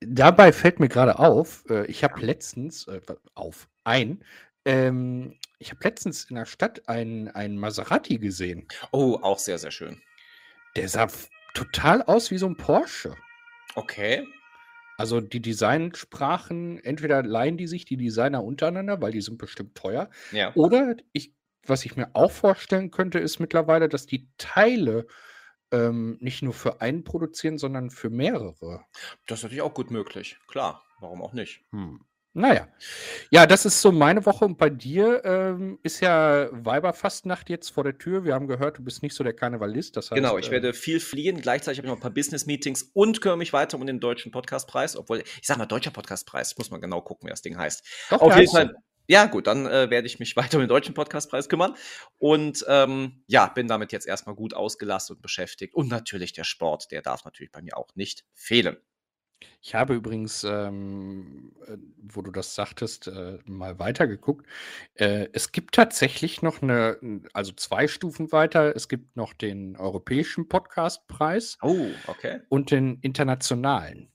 dabei 0.00 0.52
fällt 0.52 0.80
mir 0.80 0.88
grade 0.88 1.18
auf, 1.18 1.64
äh, 1.70 1.86
ich 1.86 2.04
habe 2.04 2.20
letztens 2.20 2.86
äh, 2.88 3.00
auf 3.34 3.68
ein 3.84 4.24
ähm, 4.64 5.38
ich 5.58 5.70
habe 5.70 5.80
letztens 5.84 6.24
in 6.26 6.36
der 6.36 6.46
Stadt 6.46 6.88
einen 6.88 7.28
einen 7.28 7.58
Maserati 7.58 8.18
gesehen. 8.18 8.68
Oh, 8.92 9.18
auch 9.22 9.38
sehr, 9.38 9.58
sehr 9.58 9.70
schön. 9.70 10.00
Der 10.76 10.88
sah 10.88 11.08
total 11.54 12.02
aus 12.02 12.30
wie 12.30 12.38
so 12.38 12.46
'n 12.46 12.56
Porsche. 12.56 13.14
Okay. 13.76 14.28
Also, 15.00 15.20
die 15.20 15.40
Designsprachen, 15.40 16.82
entweder 16.82 17.22
leihen 17.22 17.56
die 17.56 17.68
sich 17.68 17.84
die 17.84 17.96
Designer 17.96 18.42
untereinander, 18.42 19.00
weil 19.00 19.12
die 19.12 19.20
sind 19.20 19.38
bestimmt 19.38 19.76
teuer, 19.76 20.10
Ja. 20.32 20.54
oder 20.54 20.96
ich 21.12 21.32
was 21.66 21.84
ich 21.84 21.96
mir 21.96 22.08
auch 22.14 22.32
vorstellen 22.32 22.90
könnte, 22.90 23.18
ist 23.18 23.38
mittlerweile, 23.40 23.88
dass 23.90 24.06
die 24.06 24.28
Teile, 24.38 25.06
ähm, 25.72 26.16
nicht 26.20 26.42
nur 26.42 26.54
für 26.54 26.80
einen 26.80 27.04
produzieren, 27.04 27.58
sondern 27.58 27.90
für 27.90 28.10
mehrere. 28.10 28.84
Das 29.26 29.40
ist 29.40 29.42
natürlich 29.44 29.62
auch 29.62 29.74
gut 29.74 29.90
möglich. 29.90 30.38
Klar, 30.48 30.82
warum 31.00 31.22
auch 31.22 31.32
nicht? 31.32 31.62
Hm, 31.72 32.00
na 32.34 32.54
ja. 32.54 32.68
Ja, 33.30 33.46
das 33.46 33.64
ist 33.66 33.80
so 33.80 33.90
meine 33.90 34.24
Woche 34.24 34.44
und 34.44 34.58
bei 34.58 34.70
dir, 34.70 35.24
ähm, 35.24 35.78
ist 35.82 36.00
ja 36.00 36.48
Weiberfastnacht 36.52 37.50
jetzt 37.50 37.70
vor 37.70 37.84
der 37.84 37.98
Tür. 37.98 38.24
Wir 38.24 38.34
haben 38.34 38.46
gehört, 38.46 38.78
du 38.78 38.84
bist 38.84 39.02
nicht 39.02 39.14
so 39.14 39.24
der 39.24 39.32
Karnevalist, 39.32 39.96
das 39.96 40.10
heißt, 40.10 40.14
Genau, 40.14 40.38
ich 40.38 40.48
äh 40.48 40.52
werde 40.52 40.72
viel 40.72 41.00
fliehen. 41.00 41.40
Gleichzeitig 41.40 41.78
habe 41.78 41.86
ich 41.86 41.90
noch 41.90 41.98
'n 41.98 42.00
paar 42.02 42.12
Business-Meetings 42.12 42.90
und 42.94 43.20
kümmere 43.20 43.38
mich 43.38 43.52
weiter 43.52 43.76
um 43.76 43.86
den 43.86 43.98
Deutschen 43.98 44.30
Podcastpreis, 44.30 44.96
obwohl 44.96 45.18
ich 45.40 45.46
sage 45.46 45.58
mal 45.58 45.66
Deutscher 45.66 45.90
Podcastpreis, 45.90 46.56
muss 46.58 46.70
man 46.70 46.80
genau 46.80 47.00
gucken, 47.00 47.26
wie 47.26 47.30
das 47.30 47.42
Ding 47.42 47.56
heißt. 47.58 47.84
Doch, 48.10 48.20
Auf 48.20 48.36
jeden 48.36 48.50
Fall. 48.50 48.74
Ja 49.08 49.26
gut, 49.26 49.46
dann, 49.48 49.66
äh, 49.66 49.90
werde 49.90 50.06
ich 50.06 50.18
mich 50.20 50.36
weiter 50.36 50.58
um 50.58 50.62
den 50.62 50.68
Deutschen 50.68 50.94
Podcastpreis 50.94 51.48
kümmern 51.48 51.74
und, 52.18 52.64
ähm, 52.68 53.22
ja, 53.26 53.46
bin 53.48 53.68
damit 53.68 53.92
jetzt 53.92 54.06
erst 54.06 54.26
mal 54.26 54.34
gut 54.34 54.54
ausgelastet 54.54 55.16
und 55.16 55.22
beschäftigt. 55.22 55.74
Und 55.74 55.88
natürlich 55.88 56.32
der 56.34 56.44
Sport, 56.44 56.90
der 56.92 57.02
darf 57.02 57.24
natürlich 57.24 57.52
bei 57.52 57.62
mir 57.62 57.76
auch 57.78 57.88
nicht 57.96 58.24
fehlen. 58.34 58.76
Ich 59.62 59.74
habe 59.74 59.94
übrigens, 59.94 60.44
ähm, 60.44 61.52
äh, 61.66 61.76
wo 62.02 62.22
du 62.22 62.30
das 62.32 62.54
sagtest, 62.54 63.06
äh, 63.08 63.38
mal 63.44 63.78
weitergeguckt. 63.78 64.46
Äh, 64.94 65.28
es 65.32 65.52
gibt 65.52 65.74
tatsächlich 65.74 66.42
noch 66.42 66.60
'ne 66.62 66.98
n 67.02 67.28
also 67.32 67.52
2 67.52 67.86
Stufen 67.88 68.32
weiter. 68.32 68.74
Es 68.74 68.88
gibt 68.88 69.16
noch 69.16 69.32
den 69.34 69.76
Europäischen 69.76 70.48
Podcastpreis 70.48 71.58
Oh, 71.62 71.88
okay. 72.06 72.40
und 72.48 72.70
den 72.72 72.98
internationalen. 73.00 74.10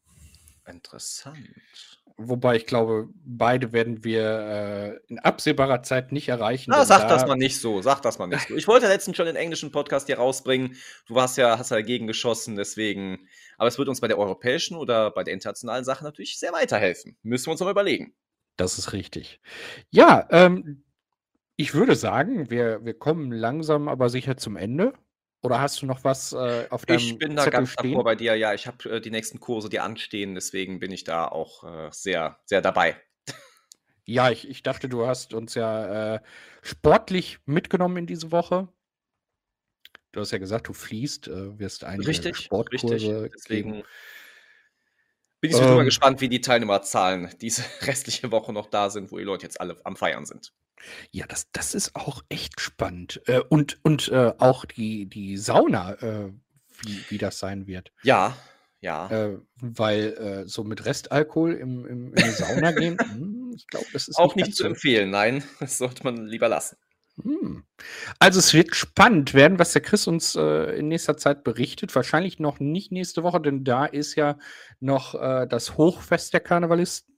Interessant. 0.67 2.02
Wobei 2.29 2.55
ich 2.55 2.65
glaube, 2.65 3.09
beide 3.25 3.71
werden 3.73 4.03
wir, 4.03 4.23
äh, 4.23 4.99
in 5.07 5.19
absehbarer 5.19 5.83
Zeit 5.83 6.11
nicht 6.11 6.29
erreichen, 6.29 6.71
Na, 6.71 6.85
sag 6.85 7.07
das 7.07 7.21
da 7.21 7.27
mal 7.27 7.35
nicht 7.35 7.59
so, 7.59 7.81
sag 7.81 8.01
das 8.01 8.19
mal 8.19 8.27
nicht 8.27 8.47
so. 8.47 8.55
Ich 8.55 8.67
wollte 8.67 8.87
letztens 8.87 9.17
schon 9.17 9.25
den 9.25 9.35
englischen 9.35 9.71
Podcast 9.71 10.07
hier 10.07 10.17
rausbringen. 10.17 10.75
Du 11.07 11.15
warst 11.15 11.37
ja 11.37 11.57
hast 11.57 11.71
ja 11.71 11.77
dagegen 11.77 12.07
geschossen, 12.07 12.55
deswegen 12.55 13.27
aber 13.57 13.67
es 13.67 13.77
wird 13.77 13.89
uns 13.89 14.01
bei 14.01 14.07
der 14.07 14.17
europäischen 14.17 14.75
oder 14.75 15.11
bei 15.11 15.23
der 15.23 15.33
internationalen 15.33 15.85
Sache 15.85 16.03
natürlich 16.03 16.39
sehr 16.39 16.53
weiterhelfen. 16.53 17.17
Müssen 17.23 17.47
wir 17.47 17.51
uns 17.51 17.59
noch 17.59 17.67
mal 17.67 17.71
überlegen. 17.71 18.13
Das 18.57 18.77
ist 18.77 18.93
richtig. 18.93 19.39
Ja, 19.89 20.27
ähm, 20.31 20.83
ich 21.55 21.73
würde 21.73 21.95
sagen, 21.95 22.49
wir 22.49 22.83
wir 22.83 22.93
kommen 22.93 23.31
langsam 23.31 23.87
aber 23.87 24.09
sicher 24.09 24.37
zum 24.37 24.57
Ende. 24.57 24.93
Oder 25.43 25.59
hast 25.59 25.81
du 25.81 25.85
noch 25.85 26.03
was, 26.05 26.31
äh, 26.33 26.67
auf 26.69 26.85
Ich 26.87 26.87
deinem 26.87 27.17
bin 27.19 27.35
da 27.35 27.43
Zettel 27.43 27.51
ganz 27.51 27.69
stehen? 27.69 28.01
bei 28.03 28.15
dir. 28.15 28.35
Ja, 28.35 28.53
ich 28.53 28.65
habe, 28.65 28.89
äh, 28.89 29.01
die 29.01 29.11
nächsten 29.11 29.39
Kurse, 29.39 29.69
die 29.69 29.79
anstehen, 29.79 30.35
deswegen 30.35 30.79
bin 30.79 30.91
ich 30.91 31.03
da 31.03 31.27
auch, 31.27 31.63
äh, 31.65 31.89
sehr, 31.91 32.39
sehr 32.45 32.61
dabei. 32.61 33.01
Ja, 34.05 34.29
ich, 34.31 34.47
ich 34.49 34.63
dachte, 34.63 34.89
du 34.89 35.05
hast 35.07 35.33
uns 35.33 35.55
ja 35.55 36.15
äh, 36.15 36.21
sportlich 36.61 37.39
mitgenommen 37.45 37.97
in 37.97 38.05
diese 38.07 38.31
Woche. 38.31 38.67
Du 40.11 40.19
hast 40.21 40.31
ja 40.31 40.37
gesagt, 40.37 40.67
du 40.67 40.73
fließt, 40.73 41.27
äh, 41.27 41.57
wirst 41.59 41.83
einige 41.83 42.07
Richtig, 42.07 42.37
Sportkurse 42.37 43.23
richtig. 43.23 43.31
Deswegen 43.33 43.71
geben. 43.73 43.83
bin 45.41 45.49
ich 45.51 45.57
sowieso 45.57 45.75
mal 45.75 45.81
Ähm. 45.81 45.85
gespannt, 45.85 46.21
wie 46.21 46.29
die 46.29 46.41
Teilnehmerzahlen 46.41 47.33
diese 47.41 47.63
restliche 47.87 48.31
Woche 48.31 48.53
noch 48.53 48.67
da 48.67 48.89
sind, 48.89 49.11
wo 49.11 49.17
die 49.17 49.23
Leute 49.23 49.43
jetzt 49.45 49.59
alle 49.59 49.77
am 49.85 49.95
Feiern 49.95 50.25
sind. 50.25 50.53
Ja, 51.11 51.25
das, 51.27 51.51
das 51.51 51.73
ist 51.73 51.95
auch 51.95 52.23
echt 52.29 52.59
spannend. 52.59 53.21
Äh, 53.25 53.41
und 53.49 53.79
und 53.83 54.09
äh, 54.09 54.33
auch 54.37 54.65
die, 54.65 55.07
die 55.07 55.37
Sauna, 55.37 55.93
äh, 56.01 56.31
wie, 56.81 57.03
wie 57.09 57.17
das 57.17 57.39
sein 57.39 57.67
wird. 57.67 57.91
Ja, 58.03 58.35
ja. 58.83 59.09
Äh, 59.09 59.39
weil 59.61 60.13
äh, 60.13 60.47
so 60.47 60.65
mit 60.65 60.85
Restalkohol 60.85 61.53
im, 61.53 61.85
im, 61.85 62.13
in 62.13 62.23
die 62.23 62.29
Sauna 62.31 62.71
gehen, 62.73 62.97
hm, 62.99 63.53
ich 63.55 63.65
glaube, 63.67 63.85
das 63.93 64.09
ist 64.09 64.17
Auch 64.17 64.35
nicht 64.35 64.47
ganz 64.47 64.55
zu 64.57 64.65
empfehlen, 64.65 65.09
nein. 65.09 65.41
Das 65.61 65.77
sollte 65.77 66.03
man 66.03 66.27
lieber 66.27 66.49
lassen. 66.49 66.75
Hm. 67.21 67.63
Also 68.19 68.39
es 68.39 68.53
wird 68.53 68.75
spannend 68.75 69.33
werden, 69.33 69.57
was 69.57 69.71
der 69.71 69.83
Chris 69.83 70.05
uns 70.05 70.35
äh, 70.35 70.77
in 70.77 70.89
nächster 70.89 71.15
Zeit 71.15 71.45
berichtet. 71.45 71.95
Wahrscheinlich 71.95 72.39
noch 72.39 72.59
nicht 72.59 72.91
nächste 72.91 73.23
Woche, 73.23 73.39
denn 73.39 73.63
da 73.63 73.85
ist 73.85 74.15
ja 74.15 74.37
noch 74.81 75.13
das 75.13 75.77
Hochfest 75.77 76.33
der 76.33 76.41
Karnevalisten. 76.41 77.17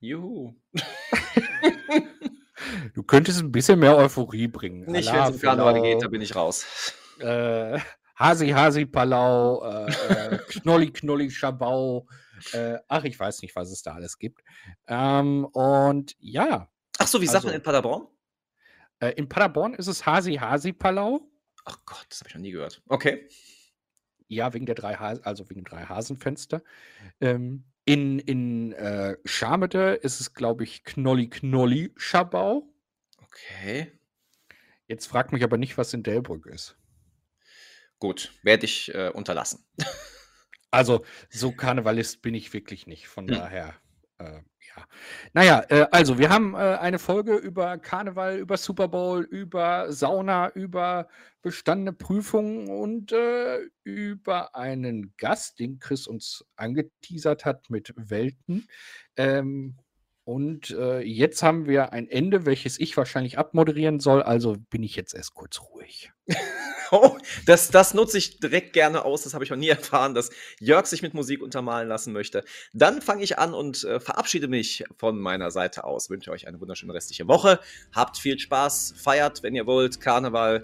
Juhu. 0.00 0.54
Du 2.94 3.02
könntest 3.02 3.40
ein 3.40 3.52
bisschen 3.52 3.78
mehr 3.78 3.96
Euphorie 3.96 4.48
bringen. 4.48 4.90
Nicht, 4.90 5.12
wenn 5.12 5.22
es 5.22 5.30
um 5.30 5.38
Karneval 5.40 5.80
geht, 5.82 6.02
da 6.02 6.08
bin 6.08 6.20
ich 6.22 6.34
raus. 6.34 6.64
äh, 7.18 7.78
Hasi 8.16 8.48
Hasi 8.50 8.84
Palau, 8.86 9.64
äh, 9.64 9.90
äh, 10.34 10.38
Knolli 10.48 10.90
Knolli 10.92 11.30
Schabau. 11.30 12.06
Äh, 12.52 12.78
ach, 12.88 13.04
ich 13.04 13.18
weiß 13.18 13.42
nicht, 13.42 13.54
was 13.56 13.70
es 13.70 13.82
da 13.82 13.94
alles 13.94 14.18
gibt. 14.18 14.42
Ähm, 14.86 15.44
und 15.46 16.14
ja, 16.18 16.68
Ach 16.98 17.06
so, 17.06 17.20
wie 17.22 17.28
Also- 17.28 17.48
in 17.48 17.62
Paderborn? 17.62 18.06
äh, 19.00 19.10
in 19.12 19.26
Paderborn 19.28 19.72
ist 19.74 19.86
es 19.86 20.04
Hasi 20.04 20.34
Hasi 20.34 20.72
Palau. 20.72 21.20
Ach 21.64 21.78
Gott, 21.86 22.06
das 22.10 22.20
habe 22.20 22.28
ich 22.28 22.34
noch 22.34 22.42
nie 22.42 22.50
gehört. 22.50 22.82
Okay. 22.88 23.28
Ja, 24.28 24.52
wegen 24.54 24.66
der 24.66 24.74
drei 24.74 24.94
Hasen, 24.94 25.24
also 25.24 25.48
wegen 25.50 25.64
drei 25.64 25.84
Hasenfenster. 25.86 26.62
Ähm, 27.20 27.64
in 27.92 28.18
in 28.20 28.72
äh, 28.72 29.16
Schamede 29.24 29.94
ist 29.94 30.20
es, 30.20 30.32
glaube 30.34 30.64
ich, 30.64 30.84
Knolli 30.84 31.28
Knolli 31.28 31.92
Schabau. 31.96 32.72
Okay. 33.18 33.92
Jetzt 34.86 35.06
fragt 35.06 35.32
mich 35.32 35.42
aber 35.42 35.56
nicht, 35.58 35.76
was 35.76 35.92
in 35.92 36.02
Delbrück 36.02 36.46
ist. 36.46 36.76
Gut, 37.98 38.32
werde 38.42 38.64
ich 38.64 38.94
äh, 38.94 39.10
unterlassen. 39.10 39.64
Also, 40.70 41.04
so 41.30 41.50
Karnevalist 41.50 42.22
bin 42.22 42.34
ich 42.34 42.52
wirklich 42.52 42.86
nicht. 42.86 43.08
Von 43.08 43.26
Hm. 43.26 43.34
daher, 43.34 43.74
äh, 44.18 44.40
ja. 44.76 44.84
Naja, 45.32 45.64
äh, 45.68 45.86
also, 45.90 46.18
wir 46.18 46.30
haben 46.30 46.54
äh, 46.54 46.58
eine 46.58 46.98
Folge 46.98 47.36
über 47.36 47.78
Karneval, 47.78 48.38
über 48.38 48.56
Super 48.56 48.88
Bowl, 48.88 49.22
über 49.22 49.92
Sauna, 49.92 50.50
über 50.50 51.08
bestandene 51.42 51.92
Prüfungen 51.92 52.68
und 52.68 53.12
äh, 53.12 53.60
über 53.84 54.54
einen 54.54 55.14
Gast, 55.16 55.58
den 55.58 55.78
Chris 55.78 56.06
uns 56.06 56.44
angeteasert 56.56 57.44
hat 57.44 57.70
mit 57.70 57.94
Welten. 57.96 58.68
Ähm, 59.16 59.76
und 60.30 60.70
äh, 60.70 61.00
jetzt 61.00 61.42
haben 61.42 61.66
wir 61.66 61.92
ein 61.92 62.08
Ende, 62.08 62.46
welches 62.46 62.78
ich 62.78 62.96
wahrscheinlich 62.96 63.36
abmoderieren 63.36 63.98
soll. 63.98 64.22
Also 64.22 64.54
bin 64.70 64.84
ich 64.84 64.94
jetzt 64.94 65.12
erst 65.12 65.34
kurz 65.34 65.60
ruhig. 65.60 66.12
Oh, 66.92 67.16
das, 67.46 67.70
das 67.70 67.94
nutze 67.94 68.18
ich 68.18 68.40
direkt 68.40 68.72
gerne 68.72 69.04
aus. 69.04 69.22
Das 69.22 69.32
habe 69.32 69.44
ich 69.44 69.50
noch 69.50 69.56
nie 69.56 69.68
erfahren, 69.68 70.12
dass 70.12 70.30
Jörg 70.58 70.86
sich 70.86 71.02
mit 71.02 71.14
Musik 71.14 71.40
untermalen 71.40 71.86
lassen 71.86 72.12
möchte. 72.12 72.42
Dann 72.72 73.00
fange 73.00 73.22
ich 73.22 73.38
an 73.38 73.54
und 73.54 73.84
äh, 73.84 74.00
verabschiede 74.00 74.48
mich 74.48 74.82
von 74.96 75.20
meiner 75.20 75.52
Seite 75.52 75.84
aus. 75.84 76.10
Wünsche 76.10 76.32
euch 76.32 76.48
eine 76.48 76.60
wunderschöne 76.60 76.92
restliche 76.92 77.28
Woche. 77.28 77.60
Habt 77.92 78.18
viel 78.18 78.40
Spaß, 78.40 78.94
feiert, 78.96 79.44
wenn 79.44 79.54
ihr 79.54 79.66
wollt, 79.66 80.00
Karneval. 80.00 80.62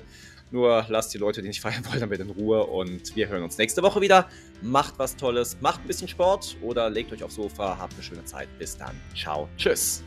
Nur 0.50 0.84
lasst 0.88 1.12
die 1.12 1.18
Leute, 1.18 1.42
die 1.42 1.48
nicht 1.48 1.60
feiern 1.62 1.84
wollen, 1.86 2.00
damit 2.00 2.20
in 2.20 2.30
Ruhe. 2.30 2.64
Und 2.64 3.14
wir 3.16 3.28
hören 3.28 3.42
uns 3.42 3.58
nächste 3.58 3.82
Woche 3.82 4.00
wieder. 4.00 4.28
Macht 4.62 4.98
was 4.98 5.16
Tolles, 5.16 5.58
macht 5.60 5.80
ein 5.80 5.86
bisschen 5.86 6.08
Sport 6.08 6.56
oder 6.62 6.88
legt 6.88 7.12
euch 7.12 7.22
aufs 7.22 7.34
Sofa. 7.34 7.78
Habt 7.78 7.94
eine 7.94 8.02
schöne 8.02 8.24
Zeit. 8.24 8.48
Bis 8.58 8.76
dann. 8.76 9.00
Ciao. 9.14 9.48
Tschüss. 9.56 10.02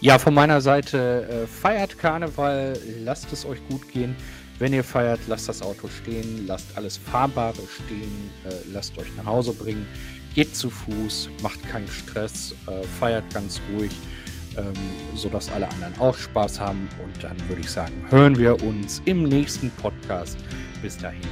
Ja, 0.00 0.18
von 0.18 0.34
meiner 0.34 0.60
Seite 0.60 1.26
äh, 1.28 1.46
feiert 1.46 1.98
Karneval, 1.98 2.78
lasst 3.02 3.32
es 3.32 3.46
euch 3.46 3.66
gut 3.68 3.88
gehen. 3.88 4.14
Wenn 4.58 4.72
ihr 4.72 4.84
feiert, 4.84 5.20
lasst 5.26 5.48
das 5.48 5.62
Auto 5.62 5.88
stehen, 5.88 6.46
lasst 6.46 6.66
alles 6.76 6.96
Fahrbare 6.96 7.62
stehen, 7.68 8.30
äh, 8.44 8.54
lasst 8.72 8.96
euch 8.98 9.08
nach 9.16 9.26
Hause 9.26 9.52
bringen, 9.52 9.86
geht 10.34 10.54
zu 10.54 10.70
Fuß, 10.70 11.30
macht 11.42 11.62
keinen 11.68 11.88
Stress, 11.88 12.54
äh, 12.66 12.82
feiert 12.98 13.24
ganz 13.34 13.60
ruhig, 13.72 13.90
ähm, 14.56 14.72
sodass 15.14 15.50
alle 15.50 15.68
anderen 15.68 15.98
auch 15.98 16.16
Spaß 16.16 16.60
haben. 16.60 16.88
Und 17.02 17.22
dann 17.22 17.36
würde 17.48 17.60
ich 17.60 17.70
sagen, 17.70 17.92
hören 18.10 18.36
wir 18.36 18.62
uns 18.62 19.02
im 19.04 19.24
nächsten 19.24 19.70
Podcast. 19.70 20.38
Bis 20.82 20.96
dahin. 20.96 21.22